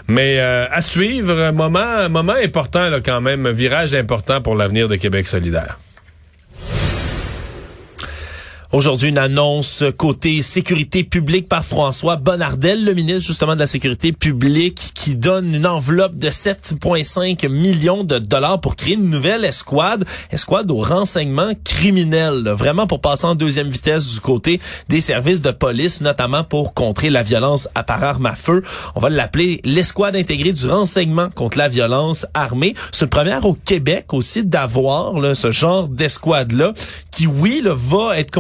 Mais 0.07 0.37
euh, 0.39 0.67
à 0.71 0.83
suivre, 0.83 1.30
un 1.39 1.53
moment, 1.53 2.09
moment 2.09 2.35
important 2.43 2.89
là, 2.89 3.01
quand 3.01 3.21
même, 3.21 3.47
un 3.47 3.53
virage 3.53 3.95
important 3.95 4.41
pour 4.41 4.55
l'avenir 4.55 4.89
de 4.89 4.97
Québec 4.97 5.27
solidaire. 5.27 5.79
Aujourd'hui, 8.73 9.09
une 9.09 9.19
annonce 9.19 9.83
côté 9.97 10.43
sécurité 10.43 11.03
publique 11.03 11.49
par 11.49 11.65
François 11.65 12.15
Bonnardel, 12.15 12.85
le 12.85 12.95
ministre 12.95 13.27
justement 13.27 13.57
de 13.57 13.59
la 13.59 13.67
sécurité 13.67 14.13
publique, 14.13 14.93
qui 14.95 15.17
donne 15.17 15.57
une 15.57 15.67
enveloppe 15.67 16.15
de 16.15 16.29
7,5 16.29 17.49
millions 17.49 18.05
de 18.05 18.21
dollars 18.21 18.61
pour 18.61 18.77
créer 18.77 18.95
une 18.95 19.11
nouvelle 19.11 19.45
escouade, 19.45 20.05
escouade 20.31 20.71
au 20.71 20.83
renseignement 20.83 21.51
criminel, 21.65 22.49
vraiment 22.51 22.87
pour 22.87 23.01
passer 23.01 23.25
en 23.25 23.35
deuxième 23.35 23.69
vitesse 23.69 24.15
du 24.15 24.21
côté 24.21 24.61
des 24.89 25.01
services 25.01 25.43
de 25.43 25.51
police, 25.51 26.01
notamment 26.01 26.45
pour 26.45 26.73
contrer 26.73 27.11
la 27.11 27.25
violence 27.25 27.69
à 27.75 27.83
par 27.83 28.05
arme 28.05 28.27
à 28.27 28.37
feu. 28.37 28.63
On 28.95 29.01
va 29.01 29.11
l'appeler 29.11 29.61
l'escouade 29.65 30.15
intégrée 30.15 30.53
du 30.53 30.69
renseignement 30.69 31.29
contre 31.35 31.59
la 31.59 31.69
violence 31.69 32.25
armée. 32.35 32.75
C'est 32.93 33.07
une 33.07 33.11
première 33.11 33.45
au 33.47 33.55
Québec 33.55 34.15
aussi 34.15 34.45
d'avoir 34.45 35.15
ce 35.35 35.51
genre 35.51 35.89
d'escouade-là 35.89 36.73
qui, 37.11 37.27
oui, 37.27 37.63
là, 37.65 37.75
va 37.77 38.17
être 38.17 38.31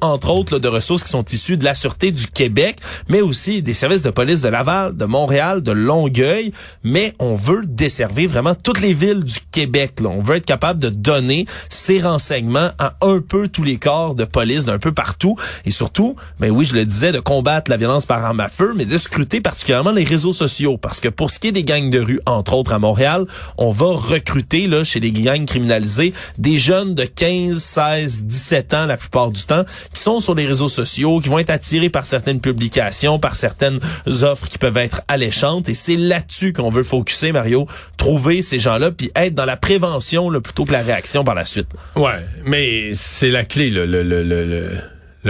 entre 0.00 0.30
autres, 0.30 0.58
de 0.58 0.68
ressources 0.68 1.04
qui 1.04 1.10
sont 1.10 1.24
issues 1.24 1.56
de 1.56 1.64
la 1.64 1.74
Sûreté 1.74 2.10
du 2.10 2.26
Québec, 2.26 2.78
mais 3.08 3.20
aussi 3.20 3.62
des 3.62 3.74
services 3.74 4.02
de 4.02 4.10
police 4.10 4.40
de 4.40 4.48
Laval, 4.48 4.96
de 4.96 5.04
Montréal, 5.04 5.62
de 5.62 5.72
Longueuil. 5.72 6.52
Mais 6.82 7.14
on 7.18 7.34
veut 7.34 7.62
desservir 7.66 8.28
vraiment 8.28 8.54
toutes 8.54 8.80
les 8.80 8.92
villes 8.92 9.24
du 9.24 9.38
Québec. 9.50 9.94
On 10.04 10.20
veut 10.20 10.36
être 10.36 10.46
capable 10.46 10.80
de 10.80 10.88
donner 10.88 11.46
ces 11.68 12.00
renseignements 12.00 12.70
à 12.78 12.96
un 13.02 13.20
peu 13.20 13.48
tous 13.48 13.62
les 13.62 13.76
corps 13.76 14.14
de 14.14 14.24
police 14.24 14.64
d'un 14.64 14.78
peu 14.78 14.92
partout. 14.92 15.36
Et 15.64 15.70
surtout, 15.70 16.16
ben 16.40 16.50
oui, 16.50 16.64
je 16.64 16.74
le 16.74 16.84
disais, 16.84 17.12
de 17.12 17.20
combattre 17.20 17.70
la 17.70 17.76
violence 17.76 18.06
par 18.06 18.24
arme 18.24 18.40
à 18.40 18.48
feu, 18.48 18.72
mais 18.76 18.84
de 18.84 18.98
scruter 18.98 19.40
particulièrement 19.40 19.92
les 19.92 20.04
réseaux 20.04 20.32
sociaux. 20.32 20.76
Parce 20.76 21.00
que 21.00 21.08
pour 21.08 21.30
ce 21.30 21.38
qui 21.38 21.48
est 21.48 21.52
des 21.52 21.64
gangs 21.64 21.90
de 21.90 22.00
rue, 22.00 22.20
entre 22.26 22.54
autres 22.54 22.72
à 22.72 22.78
Montréal, 22.78 23.26
on 23.58 23.70
va 23.70 23.86
recruter 23.86 24.66
là 24.66 24.84
chez 24.84 25.00
les 25.00 25.12
gangs 25.12 25.46
criminalisés 25.46 26.14
des 26.38 26.58
jeunes 26.58 26.94
de 26.94 27.04
15, 27.04 27.58
16, 27.58 28.24
17 28.24 28.74
ans 28.74 28.86
la 28.86 28.96
plupart 28.96 29.30
du 29.30 29.42
temps, 29.42 29.51
qui 29.92 30.02
sont 30.02 30.20
sur 30.20 30.34
les 30.34 30.46
réseaux 30.46 30.68
sociaux, 30.68 31.20
qui 31.20 31.28
vont 31.28 31.38
être 31.38 31.50
attirés 31.50 31.88
par 31.88 32.04
certaines 32.04 32.40
publications, 32.40 33.18
par 33.18 33.36
certaines 33.36 33.80
offres 34.22 34.48
qui 34.48 34.58
peuvent 34.58 34.76
être 34.76 35.02
alléchantes. 35.08 35.68
Et 35.68 35.74
c'est 35.74 35.96
là-dessus 35.96 36.52
qu'on 36.52 36.70
veut 36.70 36.82
focuser, 36.82 37.32
Mario, 37.32 37.66
trouver 37.96 38.42
ces 38.42 38.58
gens-là, 38.58 38.90
puis 38.90 39.10
être 39.16 39.34
dans 39.34 39.44
la 39.44 39.56
prévention 39.56 40.30
là, 40.30 40.40
plutôt 40.40 40.64
que 40.64 40.72
la 40.72 40.82
réaction 40.82 41.24
par 41.24 41.34
la 41.34 41.44
suite. 41.44 41.68
Ouais, 41.96 42.24
mais 42.44 42.92
c'est 42.94 43.30
la 43.30 43.44
clé, 43.44 43.70
le, 43.70 43.86
le, 43.86 44.02
le, 44.02 44.22
le 44.22 44.78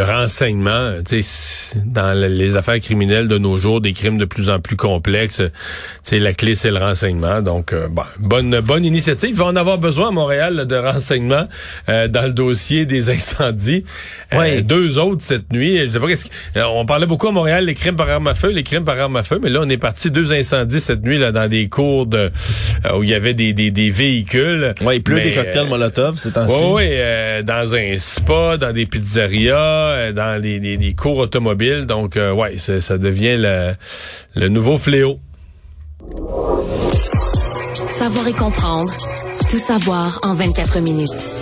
renseignement, 0.01 0.95
tu 1.07 1.23
sais, 1.23 1.79
dans 1.85 2.19
les 2.19 2.57
affaires 2.57 2.81
criminelles 2.81 3.29
de 3.29 3.37
nos 3.37 3.59
jours, 3.59 3.83
des 3.83 3.93
crimes 3.93 4.17
de 4.17 4.25
plus 4.25 4.49
en 4.49 4.59
plus 4.59 4.77
complexes, 4.77 5.43
tu 6.07 6.19
la 6.19 6.33
clé 6.33 6.55
c'est 6.55 6.71
le 6.71 6.79
renseignement. 6.79 7.43
Donc, 7.43 7.73
euh, 7.75 7.89
bonne 8.19 8.61
bonne 8.61 8.85
initiative. 8.87 9.31
Il 9.31 9.37
va 9.37 9.45
en 9.45 9.57
avoir 9.57 9.77
besoin 9.77 10.09
à 10.09 10.11
Montréal 10.11 10.67
de 10.67 10.77
renseignement 10.77 11.47
euh, 11.91 12.09
dans 12.09 12.25
le 12.25 12.33
dossier 12.33 12.87
des 12.87 13.11
incendies. 13.11 13.85
Euh, 14.33 14.63
deux 14.63 14.99
autres 14.99 15.23
cette 15.23 15.53
nuit. 15.53 15.81
Je 15.81 15.91
sais 15.91 16.01
pas 16.01 16.09
qu'est-ce 16.09 16.27
on 16.57 16.87
parlait 16.87 17.07
beaucoup 17.07 17.29
à 17.29 17.33
Montréal 17.33 17.67
les 17.67 17.75
crimes 17.75 17.97
par 17.97 18.09
arme 18.09 18.29
à 18.29 18.35
feu, 18.35 18.51
les 18.51 18.63
crimes 18.63 18.85
par 18.85 18.99
arme 18.99 19.17
à 19.17 19.23
feu, 19.23 19.39
mais 19.43 19.51
là 19.51 19.61
on 19.63 19.69
est 19.69 19.77
parti 19.77 20.11
deux 20.11 20.33
incendies 20.33 20.81
cette 20.81 21.03
nuit 21.03 21.19
là 21.19 21.33
dans 21.33 21.49
des 21.49 21.69
cours 21.69 22.07
de 22.07 22.31
où 22.95 23.03
il 23.03 23.11
y 23.11 23.15
avait 23.15 23.35
des 23.35 23.53
des, 23.53 23.71
des 23.71 23.91
véhicules. 23.91 24.75
Oui, 24.81 24.97
il 24.97 25.03
pleut 25.03 25.21
des 25.21 25.33
cocktails 25.33 25.69
Molotov, 25.69 26.17
c'est 26.17 26.37
ainsi. 26.37 26.63
Oui, 26.65 26.91
dans 27.45 27.75
un 27.75 27.99
spa, 27.99 28.57
dans 28.57 28.73
des 28.73 28.87
pizzerias 28.87 29.82
euh, 29.83 30.13
dans 30.13 30.41
les, 30.41 30.95
cours 30.95 31.19
automobiles. 31.19 31.87
Donc, 31.87 32.17
euh, 32.17 32.33
ouais, 32.33 32.57
ça 32.59 32.99
devient 32.99 33.37
le, 33.39 33.73
le 34.35 34.49
nouveau 34.49 34.79
fléau. 34.79 35.19
Savoir 37.87 38.27
et 38.29 38.33
comprendre. 38.33 38.93
Tout 39.49 39.59
savoir 39.59 40.21
en 40.25 40.35
24 40.35 40.81
minutes. 40.81 41.33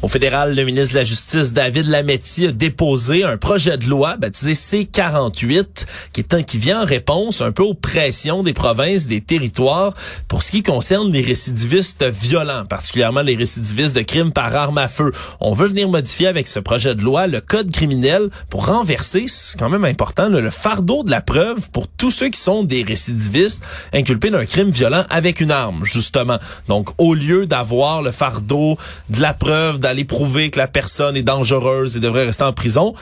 Au 0.00 0.06
fédéral, 0.06 0.54
le 0.54 0.62
ministre 0.62 0.94
de 0.94 1.00
la 1.00 1.04
Justice, 1.04 1.52
David 1.52 1.86
Lametti, 1.86 2.46
a 2.46 2.52
déposé 2.52 3.24
un 3.24 3.36
projet 3.36 3.76
de 3.76 3.86
loi 3.86 4.16
baptisé 4.16 4.54
C-48 4.54 5.86
qui, 6.12 6.20
est 6.20 6.34
un, 6.34 6.44
qui 6.44 6.58
vient 6.58 6.82
en 6.82 6.84
réponse 6.84 7.40
un 7.40 7.50
peu 7.50 7.64
aux 7.64 7.74
pressions 7.74 8.44
des 8.44 8.52
provinces, 8.52 9.08
des 9.08 9.20
territoires 9.20 9.94
pour 10.28 10.44
ce 10.44 10.52
qui 10.52 10.62
concerne 10.62 11.10
les 11.10 11.22
récidivistes 11.22 12.04
violents, 12.04 12.64
particulièrement 12.64 13.22
les 13.22 13.34
récidivistes 13.34 13.96
de 13.96 14.02
crimes 14.02 14.30
par 14.30 14.54
arme 14.54 14.78
à 14.78 14.86
feu. 14.86 15.10
On 15.40 15.52
veut 15.52 15.66
venir 15.66 15.88
modifier 15.88 16.28
avec 16.28 16.46
ce 16.46 16.60
projet 16.60 16.94
de 16.94 17.02
loi 17.02 17.26
le 17.26 17.40
code 17.40 17.72
criminel 17.72 18.28
pour 18.50 18.66
renverser, 18.66 19.24
c'est 19.26 19.58
quand 19.58 19.68
même 19.68 19.84
important, 19.84 20.28
le 20.28 20.50
fardeau 20.50 21.02
de 21.02 21.10
la 21.10 21.22
preuve 21.22 21.72
pour 21.72 21.88
tous 21.88 22.12
ceux 22.12 22.28
qui 22.28 22.38
sont 22.38 22.62
des 22.62 22.84
récidivistes 22.84 23.64
inculpés 23.92 24.30
d'un 24.30 24.46
crime 24.46 24.70
violent 24.70 25.02
avec 25.10 25.40
une 25.40 25.50
arme, 25.50 25.84
justement. 25.84 26.38
Donc, 26.68 26.90
au 26.98 27.14
lieu 27.14 27.46
d'avoir 27.46 28.00
le 28.02 28.12
fardeau 28.12 28.78
de 29.10 29.20
la 29.20 29.34
preuve, 29.34 29.80
d'aller 29.88 30.04
prouver 30.04 30.50
que 30.50 30.58
la 30.58 30.68
personne 30.68 31.16
est 31.16 31.22
dangereuse 31.22 31.96
et 31.96 32.00
devrait 32.00 32.24
rester 32.24 32.44
en 32.44 32.52
prison, 32.52 32.94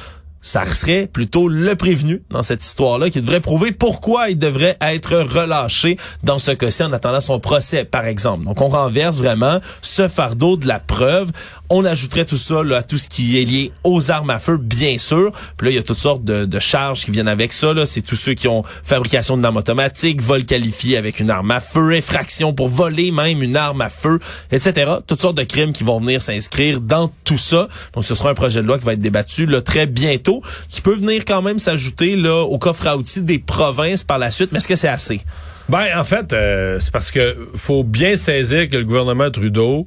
ça 0.47 0.65
serait 0.73 1.09
plutôt 1.13 1.49
le 1.49 1.75
prévenu 1.75 2.23
dans 2.31 2.45
cette 2.45 2.65
histoire-là 2.65 3.11
qui 3.11 3.21
devrait 3.21 3.41
prouver 3.41 3.73
pourquoi 3.73 4.31
il 4.31 4.39
devrait 4.39 4.77
être 4.81 5.17
relâché 5.17 5.99
dans 6.23 6.39
ce 6.39 6.53
cas-ci 6.53 6.85
en 6.85 6.93
attendant 6.93 7.21
son 7.21 7.41
procès, 7.41 7.85
par 7.85 8.05
exemple. 8.05 8.45
Donc, 8.45 8.61
on 8.61 8.69
renverse 8.69 9.19
vraiment 9.19 9.59
ce 9.83 10.07
fardeau 10.07 10.57
de 10.57 10.69
la 10.69 10.79
preuve. 10.79 11.33
On 11.69 11.85
ajouterait 11.85 12.27
tout 12.27 12.37
ça 12.37 12.63
là, 12.63 12.77
à 12.77 12.83
tout 12.85 12.97
ce 12.97 13.09
qui 13.09 13.43
est 13.43 13.45
lié 13.45 13.73
aux 13.83 14.13
armes 14.13 14.31
à 14.31 14.39
feu, 14.39 14.57
bien 14.57 14.99
sûr. 14.99 15.33
Puis 15.57 15.67
là, 15.67 15.73
il 15.73 15.75
y 15.75 15.79
a 15.79 15.83
toutes 15.83 15.99
sortes 15.99 16.23
de, 16.23 16.61
charges 16.61 17.05
qui 17.05 17.11
viennent 17.11 17.27
avec 17.27 17.53
ça. 17.53 17.75
C'est 17.85 18.03
tous 18.03 18.15
ceux 18.15 18.35
qui 18.35 18.47
ont 18.47 18.63
fabrication 18.85 19.35
d'une 19.35 19.47
arme 19.47 19.57
automatique, 19.57 20.23
vol 20.23 20.45
qualifié 20.45 20.97
avec 20.97 21.19
une 21.19 21.29
arme 21.29 21.51
à 21.51 21.59
feu, 21.59 21.91
infraction 21.91 22.55
pour 22.55 22.69
voler 22.69 23.11
même 23.11 23.43
une 23.43 23.57
arme 23.57 23.81
à 23.81 23.89
feu, 23.89 24.21
etc. 24.53 24.93
Toutes 25.09 25.21
sortes 25.21 25.37
de 25.37 25.43
crimes 25.43 25.73
qui 25.73 25.83
vont 25.83 25.99
venir 25.99 26.23
s'inscrire 26.23 26.81
dans 26.81 27.11
tout 27.25 27.37
ça. 27.37 27.67
Donc, 27.95 28.05
ce 28.05 28.15
sera 28.15 28.31
un 28.31 28.35
projet 28.35 28.63
de 28.63 28.67
loi 28.69 28.79
qui 28.79 28.85
va 28.85 28.93
être 28.93 29.01
débattu 29.01 29.47
là, 29.47 29.61
très 29.61 29.87
bientôt 29.87 30.36
qui 30.69 30.81
peut 30.81 30.95
venir 30.95 31.25
quand 31.25 31.43
même 31.43 31.59
s'ajouter 31.59 32.17
là 32.17 32.43
au 32.43 32.59
coffre 32.59 32.87
à 32.87 32.97
outils 32.97 33.23
des 33.23 33.39
provinces 33.39 34.03
par 34.03 34.19
la 34.19 34.31
suite. 34.31 34.51
Mais 34.53 34.59
est-ce 34.59 34.69
que 34.69 34.77
c'est 34.77 34.89
assez? 34.89 35.21
Ben, 35.69 35.87
en 35.97 36.05
fait, 36.05 36.33
euh, 36.33 36.79
c'est 36.81 36.93
parce 36.93 37.11
que 37.11 37.37
faut 37.55 37.83
bien 37.83 38.17
saisir 38.17 38.69
que 38.69 38.77
le 38.77 38.85
gouvernement 38.85 39.31
Trudeau 39.31 39.87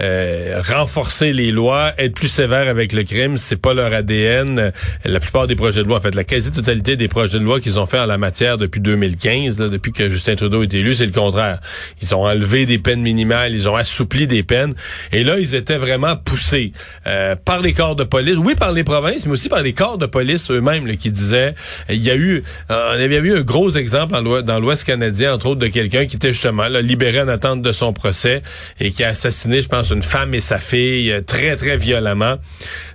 euh, 0.00 0.60
renforcer 0.66 1.32
les 1.32 1.52
lois, 1.52 1.92
être 1.98 2.14
plus 2.14 2.28
sévère 2.28 2.68
avec 2.68 2.92
le 2.92 3.02
crime, 3.02 3.38
c'est 3.38 3.56
pas 3.56 3.74
leur 3.74 3.92
ADN. 3.92 4.72
La 5.04 5.20
plupart 5.20 5.46
des 5.46 5.56
projets 5.56 5.82
de 5.82 5.88
loi, 5.88 5.98
en 5.98 6.00
fait, 6.00 6.14
la 6.14 6.24
quasi-totalité 6.24 6.96
des 6.96 7.08
projets 7.08 7.38
de 7.38 7.44
loi 7.44 7.60
qu'ils 7.60 7.80
ont 7.80 7.86
fait 7.86 7.98
en 7.98 8.06
la 8.06 8.18
matière 8.18 8.58
depuis 8.58 8.80
2015, 8.80 9.56
depuis 9.56 9.92
que 9.92 10.08
Justin 10.08 10.36
Trudeau 10.36 10.62
est 10.62 10.74
élu, 10.74 10.94
c'est 10.94 11.06
le 11.06 11.12
contraire. 11.12 11.60
Ils 12.02 12.14
ont 12.14 12.24
enlevé 12.24 12.66
des 12.66 12.78
peines 12.78 13.00
minimales, 13.00 13.54
ils 13.54 13.68
ont 13.68 13.74
assoupli 13.74 14.26
des 14.26 14.42
peines, 14.42 14.74
et 15.12 15.24
là, 15.24 15.38
ils 15.38 15.54
étaient 15.54 15.78
vraiment 15.78 16.16
poussés 16.16 16.72
euh, 17.06 17.36
par 17.36 17.60
les 17.60 17.72
corps 17.72 17.96
de 17.96 18.04
police, 18.04 18.36
oui, 18.36 18.54
par 18.54 18.72
les 18.72 18.84
provinces, 18.84 19.26
mais 19.26 19.32
aussi 19.32 19.48
par 19.48 19.62
les 19.62 19.72
corps 19.72 19.98
de 19.98 20.06
police 20.06 20.50
eux-mêmes 20.50 20.96
qui 20.96 21.10
disaient, 21.10 21.54
il 21.88 22.02
y 22.02 22.10
a 22.10 22.16
eu, 22.16 22.42
euh, 22.70 22.94
on 22.96 23.02
avait 23.02 23.16
eu 23.16 23.36
un 23.36 23.42
gros 23.42 23.70
exemple 23.70 24.14
dans 24.42 24.60
l'Ouest 24.60 24.84
canadien, 24.84 25.34
entre 25.34 25.46
autres, 25.46 25.60
de 25.60 25.68
quelqu'un 25.68 26.06
qui 26.06 26.16
était 26.16 26.32
justement 26.32 26.68
là, 26.68 26.80
libéré 26.80 27.20
en 27.20 27.28
attente 27.28 27.62
de 27.62 27.72
son 27.72 27.92
procès 27.92 28.42
et 28.80 28.90
qui 28.90 29.04
a 29.04 29.08
assassiné, 29.08 29.62
je 29.62 29.68
pense, 29.68 29.85
une 29.92 30.02
femme 30.02 30.34
et 30.34 30.40
sa 30.40 30.58
fille 30.58 31.10
euh, 31.10 31.20
très, 31.20 31.56
très 31.56 31.76
violemment. 31.76 32.36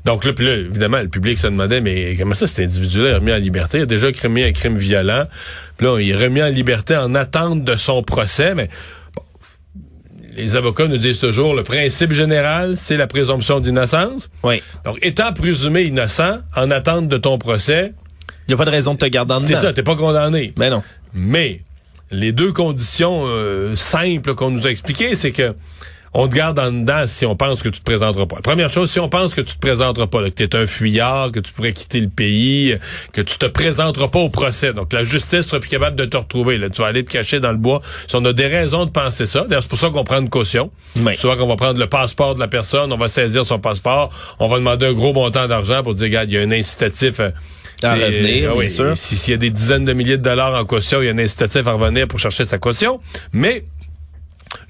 Donc 0.06 0.26
là, 0.26 0.32
évidemment, 0.40 1.00
le 1.00 1.08
public 1.08 1.38
se 1.40 1.48
demandait, 1.48 1.82
mais 1.82 2.16
comment 2.18 2.34
ça, 2.34 2.48
cet 2.48 2.66
individu-là 2.66 3.10
est 3.10 3.16
remis 3.16 3.34
en 3.34 3.38
liberté? 3.38 3.80
Il 3.80 3.84
a 3.84 3.86
déjà 3.86 4.12
commis 4.12 4.44
un 4.44 4.52
crime 4.52 4.78
violent. 4.78 5.26
Puis 5.78 5.88
là, 5.88 6.00
il 6.00 6.10
est 6.10 6.16
remis 6.16 6.42
en 6.42 6.50
liberté 6.50 6.96
en 6.96 7.16
attente 7.16 7.64
de 7.64 7.76
son 7.76 8.04
procès, 8.04 8.56
mais 8.56 8.70
les 10.36 10.56
avocats 10.56 10.88
nous 10.88 10.98
disent 10.98 11.20
toujours 11.20 11.54
le 11.54 11.64
principe 11.64 12.14
général, 12.14 12.78
c'est 12.78 12.98
la 12.98 13.08
présomption 13.08 13.60
d'innocence. 13.60 14.30
Oui. 14.44 14.62
Donc, 14.86 14.98
étant 15.02 15.34
présumé 15.34 15.84
innocent, 15.84 16.40
en 16.56 16.72
attente 16.72 17.08
de 17.08 17.18
ton 17.18 17.38
procès, 17.38 17.94
il 18.48 18.52
n'y 18.52 18.54
a 18.54 18.58
pas 18.58 18.66
de 18.66 18.72
raison 18.72 18.94
de 18.94 19.00
te 19.00 19.06
garder 19.06 19.34
en 19.34 19.42
dedans. 19.42 19.54
C'est 19.56 19.62
ça, 19.62 19.74
t'es 19.74 19.84
pas 19.84 19.96
condamné. 19.96 20.54
Mais 20.58 20.70
non. 20.70 20.84
Mais 21.14 21.62
les 22.12 22.32
deux 22.32 22.52
conditions 22.52 23.24
euh, 23.26 23.76
simples 23.76 24.36
qu'on 24.36 24.52
nous 24.52 24.68
a 24.68 24.72
expliquées, 24.72 25.16
c'est 25.16 25.32
que 25.32 25.56
on 26.14 26.28
te 26.28 26.36
garde 26.36 26.60
en 26.60 26.72
dedans 26.72 27.08
si 27.08 27.26
on 27.26 27.36
pense 27.36 27.64
que 27.64 27.70
tu 27.70 27.80
te 27.80 27.86
présenteras 27.86 28.26
pas. 28.26 28.38
première 28.42 28.70
chose, 28.70 28.92
si 28.92 29.00
on 29.00 29.10
pense 29.10 29.34
que 29.34 29.42
tu 29.42 29.56
te 29.56 29.60
présenteras 29.60 30.08
pas, 30.08 30.24
que 30.30 30.30
tu 30.30 30.44
es 30.44 30.56
un 30.56 30.68
fuyard, 30.68 31.32
que 31.32 31.40
tu 31.40 31.54
pourrais 31.54 31.72
quitter 31.72 32.02
le 32.02 32.10
pays, 32.10 32.78
que 33.14 33.22
tu 33.22 33.38
te 33.38 33.46
présenteras 33.46 34.10
pas 34.10 34.20
au 34.20 34.30
procès. 34.30 34.74
Donc 34.74 34.92
la 34.94 35.04
justice 35.04 35.48
sera 35.48 35.60
plus 35.60 35.70
capable 35.70 35.96
de 35.96 36.06
te 36.06 36.18
retrouver. 36.18 36.58
Là. 36.58 36.70
Tu 36.70 36.82
vas 36.82 36.88
aller 36.88 37.04
te 37.04 37.12
cacher 37.12 37.40
dans 37.40 37.52
le 37.52 37.58
bois. 37.58 37.82
Si 38.08 38.16
on 38.16 38.26
a 38.26 38.34
des 38.34 38.48
raisons 38.48 38.86
de 38.86 38.92
penser 38.92 39.26
ça, 39.26 39.46
d'ailleurs 39.48 39.64
c'est 39.64 39.70
pour 39.70 39.80
ça 39.80 39.90
qu'on 39.90 40.04
prend 40.04 40.20
une 40.20 40.30
caution. 40.30 40.72
Oui. 40.98 41.16
Souvent 41.18 41.38
qu'on 41.38 41.48
va 41.48 41.56
prendre 41.56 41.80
le 41.80 41.88
passeport 41.88 42.36
de 42.36 42.40
la 42.40 42.48
personne, 42.48 42.92
on 42.92 42.98
va 42.98 43.08
saisir 43.08 43.46
son 43.46 43.60
passeport, 43.60 44.10
on 44.40 44.48
va 44.48 44.58
demander 44.58 44.88
un 44.88 44.94
gros 44.94 45.14
montant 45.14 45.48
d'argent 45.48 45.82
pour 45.84 45.94
dire, 45.94 46.06
regarde, 46.06 46.30
il 46.30 46.36
y 46.36 46.38
a 46.38 46.42
un 46.42 46.52
incitatif. 46.52 47.20
Euh, 47.20 47.32
à 47.84 47.96
revenir, 47.96 48.56
bien 48.56 48.70
sûr. 48.70 48.96
S'il 48.96 49.32
y 49.32 49.34
a 49.34 49.38
des 49.38 49.50
dizaines 49.50 49.86
de 49.86 49.94
milliers 49.94 50.18
de 50.18 50.24
dollars 50.24 50.54
en 50.54 50.66
caution, 50.66 51.02
il 51.02 51.06
y 51.06 51.10
a 51.10 51.14
un 51.14 51.18
incitatif 51.18 51.66
à 51.66 51.74
revenir 51.74 52.08
pour 52.08 52.20
chercher 52.20 52.46
sa 52.46 52.58
caution. 52.58 53.00
Mais 53.34 53.64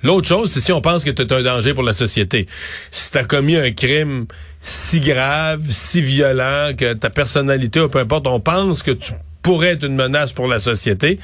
L'autre 0.04 0.28
chose, 0.28 0.52
c'est 0.52 0.60
si 0.60 0.72
on 0.72 0.82
pense 0.82 1.04
que 1.04 1.12
tu 1.12 1.22
es 1.22 1.34
un 1.34 1.42
danger 1.42 1.74
pour 1.74 1.84
la 1.84 1.94
société. 1.94 2.48
Si 2.92 3.12
tu 3.12 3.18
as 3.18 3.24
commis 3.24 3.56
un 3.56 3.72
crime 3.72 4.26
si 4.62 5.00
grave, 5.00 5.64
si 5.70 6.02
violent, 6.02 6.74
que 6.78 6.94
ta 6.94 7.10
personnalité, 7.10 7.80
ou 7.80 7.90
peu 7.90 8.00
importe, 8.00 8.28
on 8.28 8.40
pense 8.40 8.84
que 8.84 8.92
tu 8.92 9.14
pourrais 9.42 9.70
être 9.70 9.84
une 9.84 9.96
menace 9.96 10.34
pour 10.34 10.48
la 10.48 10.60
société. 10.60 11.20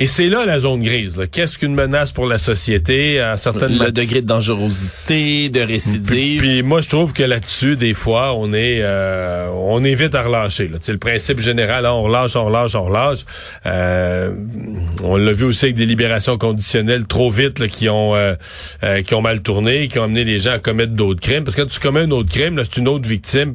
Et 0.00 0.06
c'est 0.06 0.28
là 0.28 0.46
la 0.46 0.60
zone 0.60 0.80
grise. 0.80 1.20
Qu'est-ce 1.32 1.58
qu'une 1.58 1.74
menace 1.74 2.12
pour 2.12 2.26
la 2.26 2.38
société? 2.38 3.18
À 3.18 3.36
certaines 3.36 3.76
Le 3.76 3.90
degré 3.90 4.22
de 4.22 4.28
dangerosité, 4.28 5.48
de 5.48 5.58
récidive. 5.58 6.40
Puis, 6.40 6.62
moi, 6.62 6.82
je 6.82 6.88
trouve 6.88 7.12
que 7.12 7.24
là-dessus, 7.24 7.74
des 7.74 7.94
fois, 7.94 8.32
on 8.36 8.52
est 8.52 8.78
euh, 8.80 9.48
on 9.52 9.82
est 9.82 9.96
vite 9.96 10.14
à 10.14 10.22
relâcher. 10.22 10.70
C'est 10.82 10.92
le 10.92 10.98
principe 10.98 11.40
général. 11.40 11.84
Hein, 11.84 11.90
on 11.90 12.04
relâche, 12.04 12.36
on 12.36 12.44
relâche, 12.44 12.76
on 12.76 12.84
relâche. 12.84 13.18
Euh, 13.66 14.36
on 15.02 15.16
l'a 15.16 15.32
vu 15.32 15.46
aussi 15.46 15.64
avec 15.64 15.74
des 15.74 15.86
libérations 15.86 16.38
conditionnelles 16.38 17.08
trop 17.08 17.32
vite 17.32 17.66
qui 17.66 17.88
ont 17.88 18.14
euh, 18.14 18.36
qui 19.04 19.14
ont 19.14 19.20
mal 19.20 19.42
tourné, 19.42 19.88
qui 19.88 19.98
ont 19.98 20.04
amené 20.04 20.22
les 20.22 20.38
gens 20.38 20.52
à 20.52 20.58
commettre 20.60 20.92
d'autres 20.92 21.20
crimes. 21.20 21.42
Parce 21.42 21.56
que 21.56 21.62
quand 21.62 21.68
tu 21.68 21.80
commets 21.80 22.02
un 22.02 22.12
autre 22.12 22.30
crime, 22.30 22.62
c'est 22.62 22.76
une 22.76 22.86
autre 22.86 23.08
victime. 23.08 23.54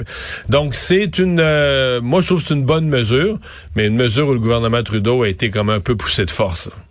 Donc 0.49 0.75
c'est 0.75 1.19
une, 1.19 1.35
moi 2.01 2.19
je 2.19 2.27
trouve 2.27 2.41
que 2.41 2.49
c'est 2.49 2.53
une 2.53 2.65
bonne 2.65 2.89
mesure, 2.89 3.39
mais 3.77 3.87
une 3.87 3.95
mesure 3.95 4.27
où 4.27 4.33
le 4.33 4.39
gouvernement 4.39 4.83
Trudeau 4.83 5.23
a 5.23 5.29
été 5.29 5.49
comme 5.49 5.69
un 5.69 5.79
peu 5.79 5.95
poussé 5.95 6.25
de 6.25 6.32
force. 6.33 6.82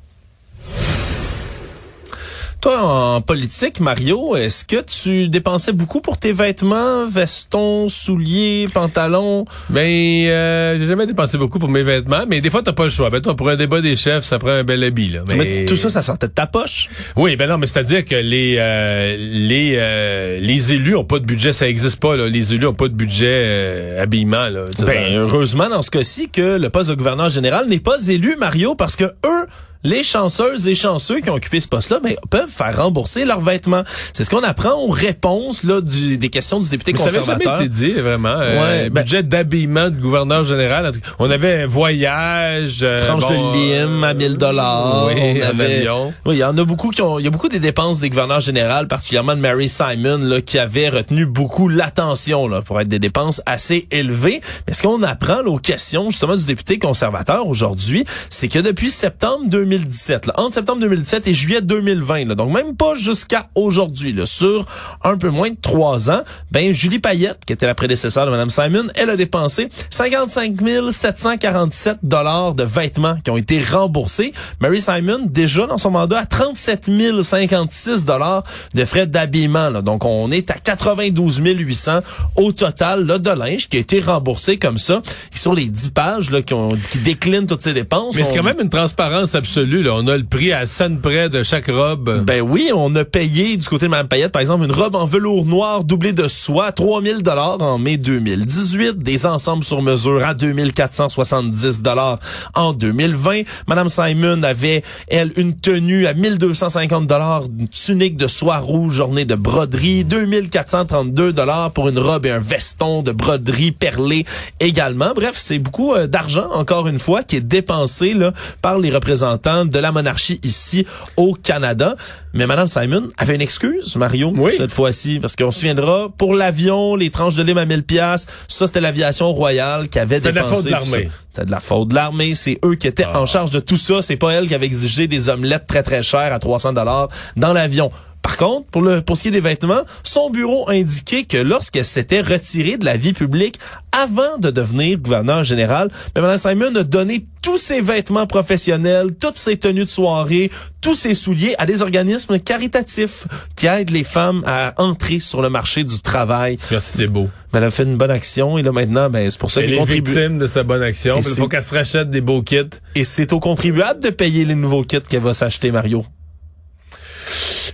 Toi, 2.63 2.81
en 2.81 3.21
politique, 3.21 3.81
Mario, 3.81 4.37
est-ce 4.37 4.65
que 4.65 4.77
tu 4.83 5.29
dépensais 5.29 5.73
beaucoup 5.73 6.01
pour 6.01 6.17
tes 6.17 6.33
vêtements, 6.33 7.07
vestons, 7.07 7.89
souliers, 7.89 8.67
pantalons? 8.73 9.47
Ben, 9.69 9.81
euh, 9.81 10.79
j'ai 10.79 10.87
jamais 10.87 11.09
dépensé 11.09 11.39
beaucoup 11.39 11.59
pour 11.59 11.69
mes 11.69 11.83
vêtements, 11.83 12.23
mais 12.29 12.41
des 12.41 12.51
fois, 12.51 12.63
t'as 12.63 12.73
pas 12.73 12.85
le 12.85 12.91
choix. 12.91 13.11
Ben, 13.11 13.21
toi, 13.21 13.35
pour 13.35 13.49
un 13.49 13.57
débat 13.57 13.81
des 13.81 13.97
chefs, 13.97 14.23
ça 14.23 14.39
prend 14.39 14.51
un 14.51 14.63
bel 14.63 14.85
habit, 14.85 15.09
là. 15.09 15.25
Mais, 15.37 15.65
tout 15.65 15.75
ça, 15.75 15.91
ça 15.91 16.03
sortait 16.03 16.29
de 16.29 16.35
ta 16.35 16.47
poche? 16.47 16.89
Oui, 17.17 17.35
ben 17.35 17.49
non, 17.49 17.59
mais 17.59 17.67
c'est-à-dire 17.67 18.05
que 18.05 18.15
les 18.15 18.55
euh, 18.61 19.17
les 19.19 19.73
euh, 19.75 20.39
les 20.39 20.73
élus 20.73 20.95
ont 20.95 21.03
pas 21.05 21.19
de 21.19 21.25
budget, 21.25 21.53
ça 21.53 21.69
existe 21.69 21.99
pas, 21.99 22.15
là. 22.15 22.29
Les 22.29 22.55
élus 22.55 22.69
ont 22.69 22.75
pas 22.75 22.87
de 22.87 22.95
budget 22.95 23.43
euh, 23.45 24.01
habillement, 24.01 24.49
là. 24.49 24.67
Ben, 24.87 25.13
heureusement, 25.17 25.69
dans 25.69 25.83
ce 25.83 25.91
cas-ci, 25.91 26.29
que 26.29 26.59
le 26.59 26.71
poste 26.71 26.91
de 26.91 26.95
gouverneur 26.95 27.29
général 27.29 27.67
n'est 27.67 27.81
pas 27.81 27.97
élu, 28.07 28.37
Mario, 28.39 28.77
parce 28.77 28.95
que 28.95 29.07
eux, 29.27 29.47
les 29.85 30.03
chanceuses 30.03 30.67
et 30.69 30.75
chanceux 30.75 31.21
qui 31.21 31.31
ont 31.31 31.35
occupé 31.35 31.61
ce 31.61 31.69
poste-là 31.69 31.99
ben, 32.03 32.15
peuvent 32.31 32.49
faire 32.51 32.77
rembourser 32.77 33.25
leurs 33.25 33.41
vêtements. 33.41 33.83
C'est 34.13 34.25
ce 34.25 34.31
qu'on 34.31 34.43
apprend 34.43 34.73
aux 34.75 34.91
réponses 34.91 35.65
là, 35.65 35.81
du, 35.81 36.19
des 36.19 36.29
questions 36.29 36.61
du 36.61 36.69
député 36.69 36.93
Mais 36.93 36.99
ça 36.99 37.05
conservateur. 37.05 37.35
avait 37.35 37.45
jamais 37.45 37.67
été 37.67 37.69
dit, 37.69 37.93
vraiment. 38.01 38.29
Euh, 38.37 38.61
Ouais, 38.63 38.91
ben- 38.91 39.03
budget 39.03 39.23
d'habillement 39.23 39.91
du 39.91 39.99
gouverneur 39.99 40.45
général. 40.45 40.93
On 41.19 41.31
avait 41.31 41.63
un 41.63 41.67
voyage. 41.67 42.81
euh, 42.83 42.99
tranche 43.07 43.23
bon, 43.23 43.53
de 43.53 43.57
lime 43.57 44.05
à 44.05 44.15
1000 44.15 44.37
dollars. 44.37 45.07
oui, 45.09 45.41
on 45.43 45.49
avait, 45.49 45.77
avion. 45.79 46.15
oui, 46.27 46.37
il 46.37 46.39
y 46.39 46.45
en 46.45 46.57
a 46.57 46.65
beaucoup 46.65 46.91
qui 46.91 47.03
ont, 47.03 47.19
il 47.19 47.25
y 47.25 47.29
a 47.29 47.31
beaucoup 47.31 47.49
des 47.49 47.59
dépenses 47.59 48.01
des 48.01 48.09
gouverneurs 48.11 48.41
généraux, 48.41 48.87
particulièrement 48.87 49.35
de 49.35 49.41
Mary 49.41 49.69
Simon, 49.69 50.19
là, 50.19 50.41
qui 50.41 50.59
avaient 50.59 50.89
retenu 50.89 51.27
beaucoup 51.27 51.69
l'attention, 51.69 52.49
là, 52.49 52.63
pour 52.63 52.81
être 52.81 52.89
des 52.89 52.99
dépenses 52.99 53.43
assez 53.47 53.87
élevées. 53.91 54.41
Mais 54.67 54.75
ce 54.75 54.83
qu'on 54.83 55.03
apprend, 55.03 55.43
là, 55.43 55.49
aux 55.51 55.59
questions, 55.59 56.11
justement, 56.11 56.37
du 56.37 56.45
député 56.45 56.79
conservateur 56.79 57.47
aujourd'hui, 57.47 58.05
c'est 58.31 58.49
que 58.49 58.59
depuis 58.59 58.91
septembre 58.91 59.49
2017, 59.83 60.27
là, 60.27 60.35
entre 60.37 60.55
septembre 60.55 60.81
2017 60.81 61.27
et 61.29 61.35
juillet 61.35 61.61
2020, 61.63 62.27
là, 62.29 62.35
donc 62.35 62.53
même 62.53 62.77
pas 62.77 62.95
jusqu'à 62.97 63.49
aujourd'hui, 63.55 64.15
sur 64.27 64.67
un 65.03 65.17
peu 65.17 65.31
moins 65.31 65.49
de 65.51 65.57
trois 65.61 66.11
ans, 66.11 66.21
ben, 66.51 66.73
Julie 66.75 66.99
Payette, 66.99 67.39
qui 67.47 67.53
était 67.55 67.65
la 67.67 67.75
prédécesseur 67.75 68.27
de 68.27 68.31
Mme 68.31 68.51
Simon, 68.51 68.85
elle 68.95 69.09
a 69.11 69.17
dépensé 69.17 69.69
55 69.91 70.53
747 70.91 71.99
dollars 72.03 72.55
de 72.55 72.65
vêtements 72.65 73.17
qui 73.25 73.31
ont 73.31 73.37
été 73.37 73.63
remboursés. 73.63 74.33
Mary 74.61 74.81
Simon, 74.81 75.21
déjà 75.27 75.67
dans 75.67 75.79
son 75.79 75.91
mandat, 75.91 76.19
à 76.21 76.27
37 76.27 76.91
056 77.23 78.05
dollars 78.05 78.43
de 78.75 78.85
frais 78.85 79.07
d'habillement. 79.07 79.71
là. 79.71 79.81
Donc, 79.83 80.05
on 80.05 80.31
est 80.31 80.51
à 80.51 80.55
92 80.55 81.39
800 81.43 82.01
au 82.37 82.53
total 82.53 83.07
là, 83.07 83.19
de 83.19 83.31
linge 83.31 83.69
qui 83.69 83.77
a 83.77 83.81
été 83.81 84.01
remboursé 84.01 84.59
comme 84.59 84.79
ça. 84.79 85.01
Et 85.35 85.39
sur 85.39 85.55
les 85.55 85.67
10 85.67 85.89
pages 85.91 86.31
là, 86.31 86.43
qui, 86.43 86.53
ont- 86.55 86.77
qui 86.91 86.99
déclinent 86.99 87.47
toutes 87.47 87.63
ces 87.63 87.73
dépenses, 87.73 88.17
Mais 88.17 88.25
c'est 88.25 88.33
on- 88.33 88.37
quand 88.37 88.43
même 88.43 88.61
une 88.61 88.69
transparence 88.71 89.35
absolue. 89.35 89.62
On 89.65 90.09
a 90.09 90.17
le 90.17 90.25
prix 90.25 90.53
à 90.53 90.67
scène 90.67 90.99
près 91.01 91.29
de 91.29 91.45
chaque 91.45 91.69
robe. 91.69 92.25
Ben 92.25 92.41
oui, 92.41 92.71
on 92.75 92.93
a 92.97 93.05
payé 93.05 93.57
du 93.57 93.69
côté 93.69 93.87
de 93.87 93.91
Mme 93.93 94.09
Payette, 94.09 94.33
par 94.33 94.43
exemple, 94.43 94.65
une 94.65 94.73
robe 94.73 94.97
en 94.97 95.07
velours 95.07 95.45
noir 95.47 95.85
doublée 95.85 96.13
de 96.13 96.27
soie, 96.27 96.73
3000 96.73 97.23
dollars 97.23 97.63
en 97.63 97.79
mai 97.79 97.97
2018, 97.97 98.99
des 98.99 99.25
ensembles 99.25 99.63
sur 99.63 99.81
mesure 99.81 100.25
à 100.25 100.35
2470 100.35 101.81
dollars 101.81 102.19
en 102.55 102.73
2020. 102.73 103.43
Madame 103.69 103.89
Simon 103.89 104.43
avait, 104.43 104.83
elle, 105.07 105.31
une 105.37 105.57
tenue 105.57 106.09
à 106.09 106.15
1250 106.15 107.07
dollars, 107.07 107.45
une 107.57 107.69
tunique 107.69 108.17
de 108.17 108.27
soie 108.27 108.59
rouge 108.59 108.99
ornée 108.99 109.27
de 109.27 109.37
broderie, 109.37 110.05
2432 110.05 111.33
dollars 111.33 111.71
pour 111.71 111.89
une 111.89 112.01
robe 112.01 112.27
et 112.27 112.31
un 112.31 112.41
veston 112.41 113.03
de 113.03 113.13
broderie 113.13 113.71
perlée 113.71 114.25
également. 114.59 115.13
Bref, 115.15 115.35
c'est 115.37 115.61
beaucoup 115.61 115.95
euh, 115.95 116.09
d'argent, 116.09 116.49
encore 116.53 116.89
une 116.89 116.99
fois, 116.99 117.23
qui 117.23 117.37
est 117.37 117.41
dépensé 117.41 118.15
là, 118.15 118.33
par 118.61 118.79
les 118.81 118.91
représentants 118.91 119.52
de 119.65 119.79
la 119.79 119.93
monarchie 119.93 120.41
ici 120.43 120.87
au 121.17 121.35
Canada. 121.35 121.95
Mais 122.35 122.47
Madame 122.47 122.67
Simon 122.67 123.09
avait 123.19 123.35
une 123.35 123.43
excuse, 123.43 123.95
Mario, 123.97 124.33
Oui. 124.35 124.53
cette 124.57 124.73
fois-ci, 124.73 125.19
parce 125.21 125.37
qu'on 125.37 125.51
se 125.51 125.59
souviendra, 125.61 126.09
pour 126.17 126.35
l'avion, 126.35 126.97
les 126.97 127.11
tranches 127.11 127.35
de 127.37 127.43
lime 127.43 127.59
à 127.59 127.67
1000 127.67 127.83
pièces, 127.85 128.27
ça 128.49 128.67
c'était 128.67 128.81
l'aviation 128.81 129.33
royale 129.33 129.89
qui 129.89 129.99
avait 129.99 130.19
C'est 130.21 130.31
de 130.31 130.37
la 130.37 130.43
dépensé 130.43 130.55
faute 130.57 130.65
de 130.67 130.71
l'armée. 130.71 131.11
C'est 131.31 131.45
de 131.47 131.51
la 131.51 131.61
faute 131.61 131.89
de 131.89 131.95
l'armée, 131.95 132.35
c'est 132.35 132.59
eux 132.65 132.75
qui 132.75 132.87
étaient 132.87 133.05
en 133.05 133.27
charge 133.27 133.51
de 133.51 133.61
tout 133.61 133.77
ça, 133.77 134.01
c'est 134.03 134.17
pas 134.17 134.31
elle 134.33 134.47
qui 134.49 134.55
avait 134.55 134.67
exigé 134.67 135.07
des 135.09 135.29
omelettes 135.29 135.67
très 135.67 135.83
très 135.83 136.03
chères 136.03 136.33
à 136.33 136.39
300 136.39 136.73
dollars 136.73 137.09
dans 137.37 137.53
l'avion. 137.53 137.91
Par 138.23 138.37
contre, 138.37 138.67
pour, 138.69 138.83
le, 138.83 139.03
pour 139.03 139.17
ce 139.17 139.23
qui 139.23 139.29
est 139.29 139.33
des 139.33 139.41
vêtements, 139.41 139.83
son 140.05 140.31
bureau 140.31 140.69
indiquait 140.71 141.25
que 141.25 141.37
lorsqu'elle 141.39 141.85
s'était 141.85 142.21
retirée 142.21 142.77
de 142.77 142.85
la 142.85 142.97
vie 142.97 143.13
publique 143.13 143.59
avant 143.91 144.39
de 144.39 144.51
devenir 144.51 144.97
gouverneur 144.99 145.43
général, 145.45 145.91
ben, 146.15 146.23
Mme 146.23 146.39
Simon 146.39 146.75
a 146.77 146.85
donné 146.85 147.27
tous 147.43 147.59
ses 147.59 147.81
vêtements 147.81 148.27
professionnels, 148.27 149.09
toutes 149.19 149.37
ses 149.37 149.57
tenues 149.57 149.85
de 149.85 149.91
soirée, 149.91 150.51
tous 150.81 150.95
ses 150.95 151.15
souliers 151.15 151.57
à 151.59 151.67
des 151.67 151.83
organismes 151.83 152.39
caritatifs 152.39 153.27
qui 153.57 153.67
aident 153.67 153.91
les 153.91 154.05
femmes 154.05 154.45
à 154.47 154.73
entrer 154.79 155.19
sur 155.19 155.43
le 155.43 155.51
marché 155.51 155.83
du 155.83 156.01
travail. 156.01 156.57
Merci, 156.71 156.99
c'est 156.99 157.07
beau. 157.09 157.29
Mais 157.53 157.59
elle 157.59 157.65
a 157.65 157.71
fait 157.73 157.83
une 157.83 157.97
bonne 157.97 158.11
action 158.13 158.57
et 158.57 158.63
là 158.63 158.71
maintenant, 158.71 159.11
ben, 159.11 159.29
c'est 159.29 159.39
pour 159.41 159.51
ça 159.51 159.61
Elle 159.61 159.67
qu'elle 159.67 159.75
est 159.75 159.79
contribue. 159.79 160.11
victime 160.11 160.39
de 160.39 160.47
sa 160.47 160.63
bonne 160.63 160.83
action. 160.83 161.17
Il 161.19 161.25
faut 161.25 161.49
qu'elle 161.49 161.63
se 161.63 161.75
rachète 161.75 162.09
des 162.09 162.21
beaux 162.21 162.43
kits. 162.43 162.61
Et 162.95 163.03
c'est 163.03 163.33
aux 163.33 163.41
contribuables 163.41 164.01
de 164.01 164.11
payer 164.11 164.45
les 164.45 164.55
nouveaux 164.55 164.85
kits 164.85 165.01
qu'elle 165.01 165.23
va 165.23 165.35
s'acheter, 165.35 165.73
Mario. 165.73 166.07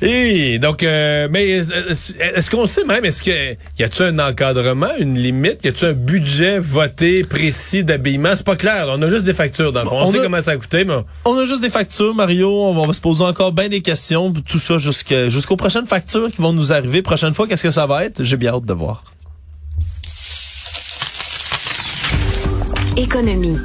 Et 0.00 0.58
donc, 0.58 0.82
euh, 0.82 1.26
mais 1.30 1.60
euh, 1.60 1.94
est-ce 2.36 2.50
qu'on 2.50 2.66
sait 2.66 2.84
même, 2.84 3.04
est-ce 3.04 3.22
que 3.22 3.56
y 3.78 3.82
a-tu 3.82 4.02
un 4.02 4.18
encadrement, 4.20 4.86
une 4.98 5.14
limite, 5.18 5.64
y 5.64 5.68
a-tu 5.68 5.86
un 5.86 5.92
budget 5.92 6.58
voté 6.60 7.22
précis 7.24 7.82
d'habillement? 7.82 8.30
C'est 8.36 8.46
pas 8.46 8.54
clair. 8.56 8.86
là. 8.86 8.94
On 8.96 9.02
a 9.02 9.10
juste 9.10 9.24
des 9.24 9.34
factures 9.34 9.72
dans 9.72 9.82
le 9.82 9.88
fond. 9.88 9.96
On, 10.00 10.04
On 10.04 10.10
sait 10.10 10.20
a- 10.20 10.22
comment 10.22 10.40
ça 10.40 10.52
a 10.52 10.56
coûté, 10.56 10.84
mais 10.84 10.94
On 11.24 11.36
a 11.36 11.44
juste 11.44 11.62
des 11.62 11.70
factures, 11.70 12.14
Mario. 12.14 12.48
On 12.48 12.74
va, 12.74 12.80
on 12.82 12.86
va 12.86 12.92
se 12.92 13.00
poser 13.00 13.24
encore 13.24 13.52
bien 13.52 13.68
des 13.68 13.80
questions. 13.80 14.32
Tout 14.32 14.58
ça 14.58 14.78
jusqu'aux 14.78 15.56
prochaines 15.56 15.86
factures 15.86 16.28
qui 16.30 16.40
vont 16.40 16.52
nous 16.52 16.72
arriver. 16.72 17.02
Prochaine 17.02 17.34
fois, 17.34 17.48
qu'est-ce 17.48 17.64
que 17.64 17.70
ça 17.72 17.86
va 17.86 18.04
être? 18.04 18.22
J'ai 18.24 18.36
bien 18.36 18.52
hâte 18.54 18.64
de 18.66 18.74
voir. 18.74 19.02
Économie. 22.96 23.56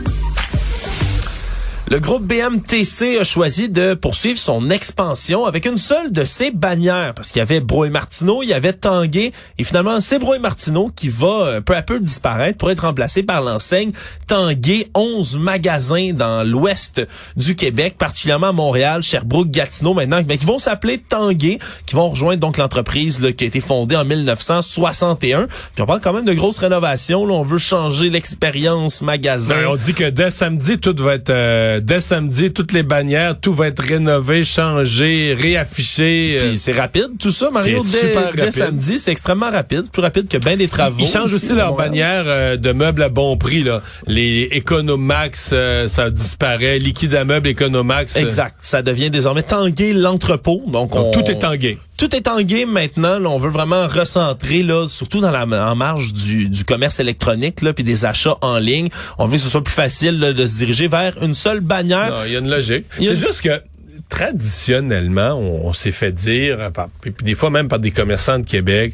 Le 1.94 2.00
groupe 2.00 2.24
BMTC 2.24 3.20
a 3.20 3.24
choisi 3.24 3.70
de 3.70 3.94
poursuivre 3.94 4.40
son 4.40 4.72
expansion 4.72 5.46
avec 5.46 5.68
une 5.68 5.78
seule 5.78 6.12
de 6.12 6.26
ses 6.26 6.50
bannières 6.50 7.14
parce 7.14 7.32
qu'il 7.32 7.38
y 7.38 7.44
avait 7.44 7.60
Bro 7.60 7.86
et 7.86 7.92
Martineau, 7.92 8.42
il 8.42 8.50
y 8.50 8.54
avait 8.54 8.74
Tanguay 8.74 9.32
et 9.60 9.64
finalement 9.64 10.02
c'est 10.02 10.18
Bro 10.18 10.34
et 10.34 10.40
Martineau 10.40 10.90
qui 10.96 11.10
va 11.10 11.28
euh, 11.28 11.62
peu 11.62 11.76
à 11.76 11.84
peu 11.84 12.00
disparaître 12.00 12.58
pour 12.58 12.72
être 12.72 12.80
remplacé 12.80 13.22
par 13.22 13.44
l'enseigne 13.44 13.92
Tanguay, 14.26 14.88
11 14.96 15.38
magasins 15.38 16.14
dans 16.14 16.44
l'ouest 16.44 17.06
du 17.38 17.56
Québec, 17.56 17.94
particulièrement 18.00 18.48
à 18.48 18.54
Montréal, 18.54 19.04
Sherbrooke, 19.04 19.52
Gatineau 19.52 19.94
maintenant, 19.94 20.22
mais 20.28 20.38
qui 20.38 20.48
vont 20.48 20.58
s'appeler 20.58 20.98
Tanguay, 20.98 21.60
qui 21.86 21.94
vont 21.94 22.10
rejoindre 22.10 22.40
donc 22.40 22.58
l'entreprise 22.58 23.22
qui 23.38 23.44
a 23.44 23.48
été 23.48 23.62
fondée 23.62 23.96
en 23.96 24.04
1961. 24.04 25.46
Puis 25.46 25.84
on 25.84 25.86
parle 25.86 26.02
quand 26.02 26.14
même 26.14 26.26
de 26.26 26.34
grosses 26.34 26.58
rénovations, 26.58 27.22
on 27.22 27.44
veut 27.44 27.60
changer 27.60 28.10
l'expérience 28.10 29.04
magasin. 29.04 29.62
Non, 29.62 29.74
on 29.74 29.76
dit 29.76 29.94
que 29.94 30.10
dès 30.10 30.32
samedi, 30.32 30.80
tout 30.80 30.96
va 30.98 31.14
être 31.14 31.30
euh, 31.30 31.82
dès 31.84 32.00
samedi, 32.02 32.52
toutes 32.52 32.72
les 32.74 32.84
bannières, 32.84 33.40
tout 33.40 33.54
va 33.54 33.68
être 33.68 33.84
rénové, 33.84 34.44
changé, 34.44 35.36
réaffiché. 35.40 36.38
euh, 36.42 36.48
Puis 36.50 36.58
c'est 36.58 36.72
rapide, 36.72 37.10
tout 37.20 37.32
ça, 37.32 37.50
Mario, 37.52 37.84
dès, 37.84 38.00
super 38.00 38.32
dès 38.34 38.42
rapide. 38.44 38.52
samedi, 38.52 38.98
c'est 38.98 39.12
extrêmement 39.12 39.52
rapide, 39.52 39.84
plus 39.92 40.02
rapide 40.02 40.28
que 40.28 40.38
bien 40.38 40.56
des 40.58 40.68
travaux. 40.68 40.96
Ils 41.00 41.08
changent 41.08 41.34
aussi 41.34 41.52
à 41.52 41.56
leur 41.56 41.70
Montréal. 41.72 41.90
bannière 41.90 42.24
euh, 42.28 42.58
de 42.58 42.72
meubles 42.72 43.04
à 43.04 43.10
bon 43.10 43.38
prix. 43.38 43.64
Là. 43.64 43.82
Les 44.08 44.50
Economax, 44.56 45.50
euh, 45.54 45.88
ça 45.88 46.10
disparaît. 46.10 46.80
Liquide 46.80 47.16
à 47.16 47.26
meubles 47.26 47.50
Economax. 47.50 48.16
Exact, 48.16 48.56
ça 48.62 48.82
devient 48.82 49.10
désormais 49.10 49.44
Tanguay 49.44 49.94
l'entrepôt. 49.94 50.62
Donc, 50.68 50.92
donc 50.92 50.96
on- 50.96 51.12
tout 51.12 51.30
est 51.32 51.40
tangué. 51.40 51.78
Tout 51.98 52.16
est 52.16 52.28
en 52.28 52.42
game 52.42 52.70
maintenant. 52.72 53.20
Là, 53.20 53.30
on 53.30 53.38
veut 53.38 53.50
vraiment 53.50 53.88
recentrer, 53.88 54.64
là, 54.64 54.88
surtout 54.88 55.20
dans 55.20 55.32
la 55.32 55.44
en 55.44 55.76
marge 55.76 56.12
du, 56.14 56.50
du 56.50 56.64
commerce 56.66 57.00
électronique, 57.00 57.62
là, 57.62 57.74
puis 57.74 57.84
des 57.84 58.06
achats 58.06 58.36
en 58.42 58.58
ligne. 58.58 58.90
On 59.18 59.28
veut 59.28 59.38
que 59.38 59.44
ce 59.44 59.50
soit 59.50 59.64
plus 59.64 59.74
facile 59.74 60.20
là, 60.20 60.34
de 60.34 60.46
se 60.46 60.58
diriger 60.58 60.88
vers 60.88 61.14
une 61.22 61.34
seule 61.34 61.60
bannière. 61.60 62.10
Non, 62.12 62.26
il 62.26 62.34
y 62.34 62.36
a 62.36 62.40
une 62.40 62.50
logique. 62.50 62.86
A 62.92 63.04
C'est 63.04 63.16
juste 63.20 63.42
que 63.42 63.62
traditionnellement, 64.10 65.34
on, 65.34 65.68
on 65.68 65.74
s'est 65.74 65.92
fait 65.92 66.12
dire, 66.12 66.58
euh, 66.60 66.70
par, 66.70 66.90
puis 67.02 67.14
des 67.24 67.36
fois 67.36 67.50
même 67.50 67.68
par 67.68 67.80
des 67.80 67.92
commerçants 67.92 68.40
de 68.40 68.46
Québec, 68.46 68.94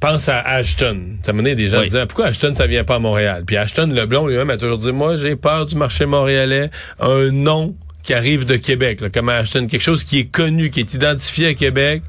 pense 0.00 0.28
à 0.28 0.40
Ashton. 0.40 1.00
Ça 1.24 1.32
m'a 1.32 1.42
des 1.42 1.68
gens 1.68 1.78
Oui. 1.80 1.84
disaient 1.86 2.06
pourquoi 2.06 2.26
Ashton 2.26 2.54
ça 2.54 2.66
vient 2.66 2.84
pas 2.84 2.96
à 2.96 2.98
Montréal? 2.98 3.42
Puis 3.46 3.56
Ashton 3.56 3.86
Leblond 3.88 4.26
lui-même 4.26 4.50
a 4.50 4.56
toujours 4.56 4.78
dit 4.78 4.92
moi 4.92 5.16
j'ai 5.16 5.34
peur 5.36 5.66
du 5.66 5.74
marché 5.76 6.06
montréalais, 6.06 6.70
un 7.00 7.30
nom 7.30 7.74
qui 8.08 8.14
arrive 8.14 8.46
de 8.46 8.56
Québec, 8.56 9.02
là, 9.02 9.10
comme 9.10 9.28
Ashton, 9.28 9.66
quelque 9.66 9.82
chose 9.82 10.02
qui 10.02 10.20
est 10.20 10.24
connu, 10.24 10.70
qui 10.70 10.80
est 10.80 10.94
identifié 10.94 11.48
à 11.48 11.52
Québec. 11.54 12.00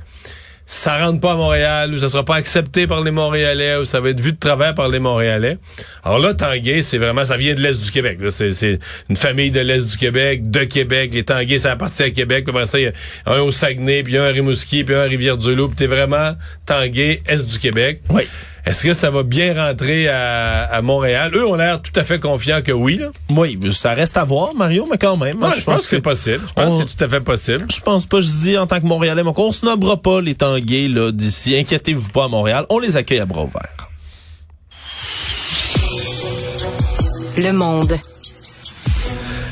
Ça 0.66 0.98
rentre 0.98 1.20
pas 1.20 1.34
à 1.34 1.36
Montréal, 1.36 1.94
ou 1.94 1.98
ça 1.98 2.08
sera 2.08 2.24
pas 2.24 2.36
accepté 2.36 2.88
par 2.88 3.02
les 3.02 3.12
Montréalais, 3.12 3.76
ou 3.76 3.84
ça 3.84 4.00
va 4.00 4.12
être 4.12 4.22
vu 4.22 4.32
de 4.32 4.38
travers 4.38 4.74
par 4.74 4.88
les 4.88 5.00
Montréalais. 5.00 5.58
Alors 6.06 6.20
là, 6.20 6.34
Tanguay, 6.34 6.84
c'est 6.84 7.00
vraiment, 7.00 7.26
ça 7.26 7.36
vient 7.36 7.54
de 7.54 7.60
l'Est 7.60 7.84
du 7.84 7.92
Québec. 7.92 8.18
C'est, 8.30 8.80
une 9.10 9.18
famille 9.18 9.52
de 9.52 9.60
l'Est 9.60 9.92
du 9.92 9.98
Québec, 9.98 10.50
de 10.50 10.64
Québec. 10.64 11.14
Les 11.14 11.24
Tanguay, 11.26 11.60
ça 11.60 11.74
appartient 11.74 12.04
à 12.04 12.12
Québec. 12.12 12.46
Puis 12.46 12.68
ça, 12.68 12.80
il 12.80 12.84
y 12.84 12.88
a 12.88 12.94
un 13.26 13.42
au 13.42 13.52
Saguenay, 13.52 14.04
puis 14.04 14.16
un 14.16 14.24
à 14.24 14.30
Rimouski, 14.30 14.86
puis 14.86 14.96
un 14.96 15.02
à 15.02 15.04
Rivière-du-Loup. 15.04 15.74
T'es 15.76 15.88
vraiment 15.88 16.38
Tanguay, 16.66 17.24
Est 17.28 17.46
du 17.46 17.60
Québec. 17.60 18.04
Oui. 18.10 18.22
Est-ce 18.70 18.84
que 18.84 18.94
ça 18.94 19.10
va 19.10 19.24
bien 19.24 19.56
rentrer 19.56 20.08
à, 20.10 20.66
à 20.66 20.84
Montréal? 20.84 21.32
Eux 21.34 21.44
ont 21.44 21.56
l'air 21.56 21.82
tout 21.82 21.92
à 22.00 22.04
fait 22.04 22.20
confiants 22.20 22.62
que 22.62 22.72
oui. 22.72 22.98
Là. 22.98 23.08
Oui, 23.30 23.60
ça 23.72 23.96
reste 23.96 24.16
à 24.16 24.24
voir, 24.24 24.54
Mario, 24.54 24.88
mais 24.92 25.00
quand 25.00 25.18
même. 25.18 25.38
Moi, 25.40 25.52
je, 25.58 25.64
pense 25.64 25.82
que 25.82 25.88
c'est 25.88 26.02
possible. 26.02 26.42
Je 26.48 26.54
pense 26.54 26.74
on- 26.74 26.84
que 26.84 26.88
c'est 26.92 26.96
tout 26.96 27.04
à 27.04 27.10
fait 27.10 27.20
possible. 27.20 27.66
Je 27.74 27.80
pense 27.82 28.06
pas, 28.06 28.22
je 28.22 28.30
dis 28.30 28.58
en 28.60 28.68
tant 28.68 28.80
que 28.80 28.86
Montréalais, 28.86 29.24
mais 29.24 29.32
on 29.36 29.52
snobera 29.52 29.98
pas 29.98 30.22
les 30.22 30.36
Tanguay 30.36 30.88
là 30.88 31.12
d'ici. 31.12 31.58
Inquiétez-vous 31.58 32.10
pas 32.10 32.26
à 32.26 32.28
Montréal. 32.28 32.68
On 32.70 32.78
les 32.78 32.96
accueille 32.96 33.22
à 33.22 33.26
bras 33.26 33.42
ouverts. 33.46 33.90
Le 37.38 37.52
monde. 37.52 37.98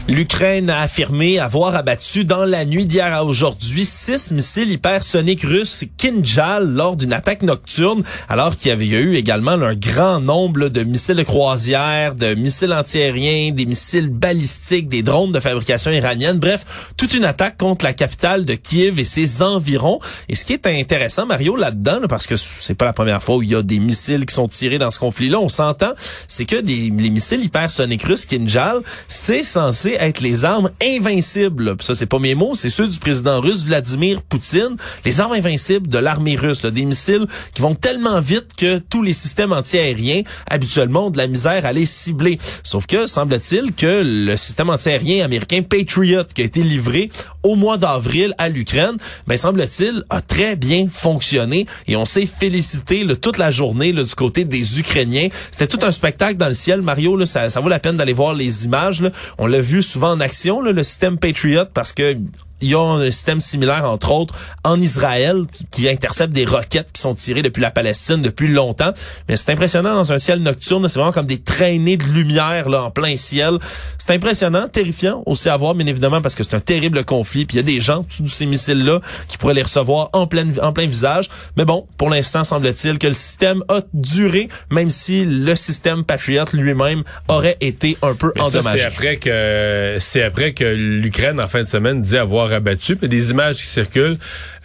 L'Ukraine 0.10 0.70
a 0.70 0.80
affirmé 0.80 1.38
avoir 1.38 1.76
abattu 1.76 2.24
dans 2.24 2.46
la 2.46 2.64
nuit 2.64 2.86
d'hier 2.86 3.14
à 3.14 3.26
aujourd'hui 3.26 3.84
six 3.84 4.32
missiles 4.32 4.72
hypersoniques 4.72 5.42
russes 5.42 5.84
Kinjal 5.98 6.66
lors 6.66 6.96
d'une 6.96 7.12
attaque 7.12 7.42
nocturne, 7.42 8.04
alors 8.30 8.58
qu'il 8.58 8.70
y 8.70 8.72
avait 8.72 8.86
eu 8.86 9.16
également 9.16 9.52
un 9.52 9.76
grand 9.76 10.22
nombre 10.22 10.70
de 10.70 10.84
missiles 10.84 11.18
de 11.18 11.24
croisière, 11.24 12.16
de 12.16 12.36
missiles 12.36 12.72
antiaériens, 12.72 13.52
des 13.52 13.66
missiles 13.66 14.08
balistiques, 14.08 14.88
des 14.88 15.04
drones 15.04 15.34
de 15.34 15.42
fabrication 15.42 15.92
iranienne. 15.92 16.40
Bref, 16.40 16.64
toute 16.96 17.14
une 17.14 17.26
attaque 17.26 17.58
contre 17.58 17.84
la 17.84 17.92
capitale 17.92 18.46
de 18.46 18.54
Kiev 18.54 19.00
et 19.00 19.06
ses 19.06 19.42
environs. 19.42 20.00
Et 20.30 20.36
ce 20.36 20.46
qui 20.46 20.54
est 20.54 20.66
intéressant, 20.68 21.26
Mario, 21.26 21.58
là-dedans, 21.58 22.00
parce 22.08 22.28
que 22.28 22.38
c'est 22.38 22.76
pas 22.76 22.86
la 22.86 22.94
première 22.94 23.22
fois 23.22 23.36
où 23.36 23.44
il 23.44 23.52
y 23.52 23.56
a 23.56 23.62
des 23.62 23.80
missiles 23.80 24.26
qui 24.26 24.34
sont 24.34 24.48
tirés 24.48 24.80
dans 24.80 24.90
ce 24.90 25.00
conflit-là, 25.00 25.42
on 25.42 25.50
s'entend, 25.50 25.92
c'est 26.30 26.46
que 26.46 26.56
les 26.56 26.92
missiles 26.92 27.44
hypersoniques 27.44 28.04
russes 28.04 28.26
Kinjal, 28.26 28.80
c'est 29.10 29.44
censé 29.44 29.97
être 30.00 30.22
les 30.22 30.46
armes 30.46 30.70
invincibles. 30.82 31.76
ça, 31.80 31.96
c'est 31.96 32.06
pas 32.06 32.20
mes 32.20 32.36
mots, 32.36 32.56
c'est 32.56 32.70
ceux 32.70 32.88
du 32.88 33.00
président 33.00 33.42
russe 33.42 33.66
Vladimir 33.66 34.22
Poutine. 34.22 34.78
Les 35.06 35.22
armes 35.22 35.34
invincibles 35.34 35.88
de 35.88 35.98
l'armée 35.98 36.36
russe, 36.36 36.62
des 36.62 36.86
missiles 36.86 37.26
qui 37.54 37.62
vont 37.62 37.74
tellement 37.74 38.20
vite 38.22 38.56
que 38.58 38.78
tous 38.78 39.02
les 39.02 39.14
systèmes 39.14 39.54
antiaériens, 39.54 40.22
habituellement, 40.50 41.08
ont 41.08 41.10
de 41.10 41.18
la 41.18 41.28
misère 41.28 41.66
à 41.66 41.72
les 41.72 41.86
cibler. 41.86 42.40
Sauf 42.64 42.86
que, 42.88 43.08
semble-t-il 43.08 43.74
que 43.74 44.02
le 44.04 44.38
système 44.38 44.70
antiaérien 44.70 45.24
américain 45.26 45.62
Patriot, 45.62 46.24
qui 46.34 46.42
a 46.42 46.46
été 46.46 46.64
livré 46.64 47.10
au 47.44 47.56
mois 47.56 47.78
d'avril 47.78 48.34
à 48.38 48.50
l'Ukraine, 48.50 48.98
ben, 49.28 49.38
semble-t-il, 49.38 50.04
a 50.10 50.22
très 50.22 50.56
bien 50.56 50.88
fonctionné 50.90 51.66
et 51.88 51.96
on 51.96 52.06
s'est 52.06 52.26
félicité 52.26 53.06
toute 53.22 53.38
la 53.38 53.52
journée 53.52 53.92
là, 53.94 54.04
du 54.04 54.16
côté 54.16 54.46
des 54.46 54.80
Ukrainiens. 54.80 55.30
C'était 55.52 55.68
tout 55.68 55.86
un 55.86 55.92
spectacle 55.92 56.38
dans 56.38 56.48
le 56.48 56.54
ciel. 56.54 56.82
Mario, 56.82 57.16
là, 57.16 57.26
ça, 57.26 57.50
ça 57.50 57.60
vaut 57.60 57.70
la 57.70 57.80
peine 57.80 57.98
d'aller 57.98 58.14
voir 58.14 58.34
les 58.34 58.66
images. 58.66 59.02
Là. 59.02 59.12
On 59.38 59.48
l'a 59.48 59.62
vu 59.62 59.82
souvent 59.88 60.12
en 60.12 60.20
action, 60.20 60.62
le 60.62 60.84
système 60.84 61.18
Patriot, 61.18 61.66
parce 61.74 61.92
que 61.94 62.18
il 62.62 62.70
y 62.70 62.76
a 62.76 62.80
un 62.80 63.06
système 63.06 63.40
similaire, 63.40 63.86
entre 63.90 64.12
autres, 64.12 64.34
en 64.64 64.80
Israël, 64.80 65.44
qui 65.72 65.88
intercepte 65.88 66.34
des 66.34 66.46
roquettes 66.46 66.92
qui 66.92 67.02
sont 67.02 67.14
tirées 67.14 67.42
depuis 67.42 67.62
la 67.62 67.72
Palestine 67.72 68.22
depuis 68.22 68.48
longtemps. 68.48 68.92
Mais 69.30 69.38
c'est 69.38 69.52
impressionnant 69.52 69.96
dans 69.96 70.12
un 70.12 70.18
ciel 70.18 70.40
nocturne. 70.40 70.88
C'est 70.90 71.00
vraiment 71.00 71.12
comme 71.12 71.26
des 71.26 71.40
traînées 71.40 71.98
de 71.98 72.04
lumière 72.06 72.70
là, 72.70 72.84
en 72.84 72.92
plein 72.92 73.16
ciel. 73.18 73.60
C'est 73.98 74.14
impressionnant, 74.14 74.68
terrifiant 74.68 75.24
aussi 75.26 75.50
à 75.50 75.58
voir, 75.58 75.76
bien 75.76 75.86
évidemment, 75.86 76.22
parce 76.22 76.36
que 76.36 76.44
c'est 76.44 76.56
un 76.56 76.60
terrible 76.60 77.04
conflit. 77.04 77.46
Puis 77.46 77.58
il 77.58 77.58
y 77.58 77.64
a 77.64 77.64
des 77.64 77.82
gens, 77.82 78.04
tous 78.04 78.28
ces 78.30 78.46
missiles-là, 78.46 79.02
qui 79.28 79.38
pourraient 79.38 79.54
les 79.54 79.64
recevoir 79.64 80.10
en 80.14 80.28
plein, 80.28 80.48
en 80.62 80.74
plein 80.74 80.88
visage. 80.88 81.30
Mais 81.58 81.66
bon, 81.66 81.88
pour 81.98 82.10
l'instant, 82.10 82.44
semble-t-il 82.44 82.98
que 82.98 83.08
le 83.08 83.14
système 83.14 83.64
a 83.70 83.82
duré, 83.94 84.50
même 84.72 84.90
si 84.90 85.26
le 85.26 85.56
système 85.56 86.04
Patriot 86.04 86.46
lui-même 86.54 87.04
aurait 87.28 87.58
été 87.62 87.98
un 88.02 88.16
peu 88.16 88.32
endommagé. 88.40 88.80
C'est 88.80 88.86
après 88.86 89.18
que 89.18 89.98
c'est 90.00 90.24
après 90.24 90.54
que 90.54 90.64
l'Ukraine, 90.64 91.40
en 91.40 91.48
fin 91.48 91.64
de 91.64 91.68
semaine, 91.68 92.02
dit 92.02 92.18
avoir 92.18 92.47
rabattu. 92.48 92.96
Puis 92.96 93.08
des 93.08 93.32
images 93.32 93.58
qui 93.58 93.68
circulent. 93.68 94.18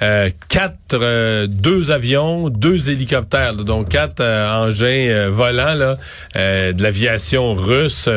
Euh, 0.02 0.30
quatre, 0.48 0.94
euh, 0.94 1.46
deux 1.46 1.90
avions, 1.90 2.48
deux 2.48 2.90
hélicoptères, 2.90 3.54
donc 3.54 3.90
quatre 3.90 4.20
euh, 4.20 4.50
engins 4.50 5.28
volants 5.30 5.96
de 6.34 6.82
l'aviation 6.82 7.54
russe 7.54 8.08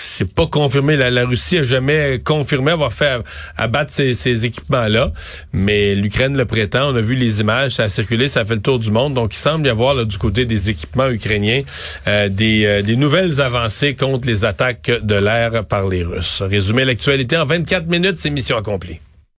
c'est 0.00 0.32
pas 0.32 0.46
confirmé. 0.46 0.96
La, 0.96 1.24
Russie 1.24 1.58
a 1.58 1.62
jamais 1.62 2.20
confirmé 2.22 2.72
avoir 2.72 2.92
fait 2.92 3.20
abattre 3.56 3.92
ces, 3.92 4.46
équipements-là, 4.46 5.12
mais 5.52 5.94
l'Ukraine 5.94 6.36
le 6.36 6.44
prétend. 6.44 6.92
On 6.92 6.96
a 6.96 7.00
vu 7.00 7.14
les 7.14 7.40
images, 7.40 7.72
ça 7.72 7.84
a 7.84 7.88
circulé, 7.88 8.28
ça 8.28 8.44
fait 8.44 8.54
le 8.54 8.62
tour 8.62 8.78
du 8.78 8.90
monde. 8.90 9.14
Donc, 9.14 9.34
il 9.34 9.38
semble 9.38 9.66
y 9.66 9.70
avoir 9.70 9.94
là, 9.94 10.04
du 10.04 10.18
côté 10.18 10.44
des 10.44 10.70
équipements 10.70 11.08
ukrainiens 11.08 11.62
euh, 12.06 12.28
des, 12.28 12.64
euh, 12.66 12.82
des 12.82 12.96
nouvelles 12.96 13.40
avancées 13.40 13.94
contre 13.94 14.26
les 14.26 14.44
attaques 14.44 14.90
de 15.02 15.14
l'air 15.14 15.64
par 15.64 15.88
les 15.88 16.02
Russes. 16.02 16.42
Résumer 16.42 16.84
l'actualité 16.84 17.36
en 17.36 17.44
24 17.44 17.86
minutes, 17.86 18.16
c'est 18.16 18.30
mission 18.30 18.56
accomplie. 18.56 19.00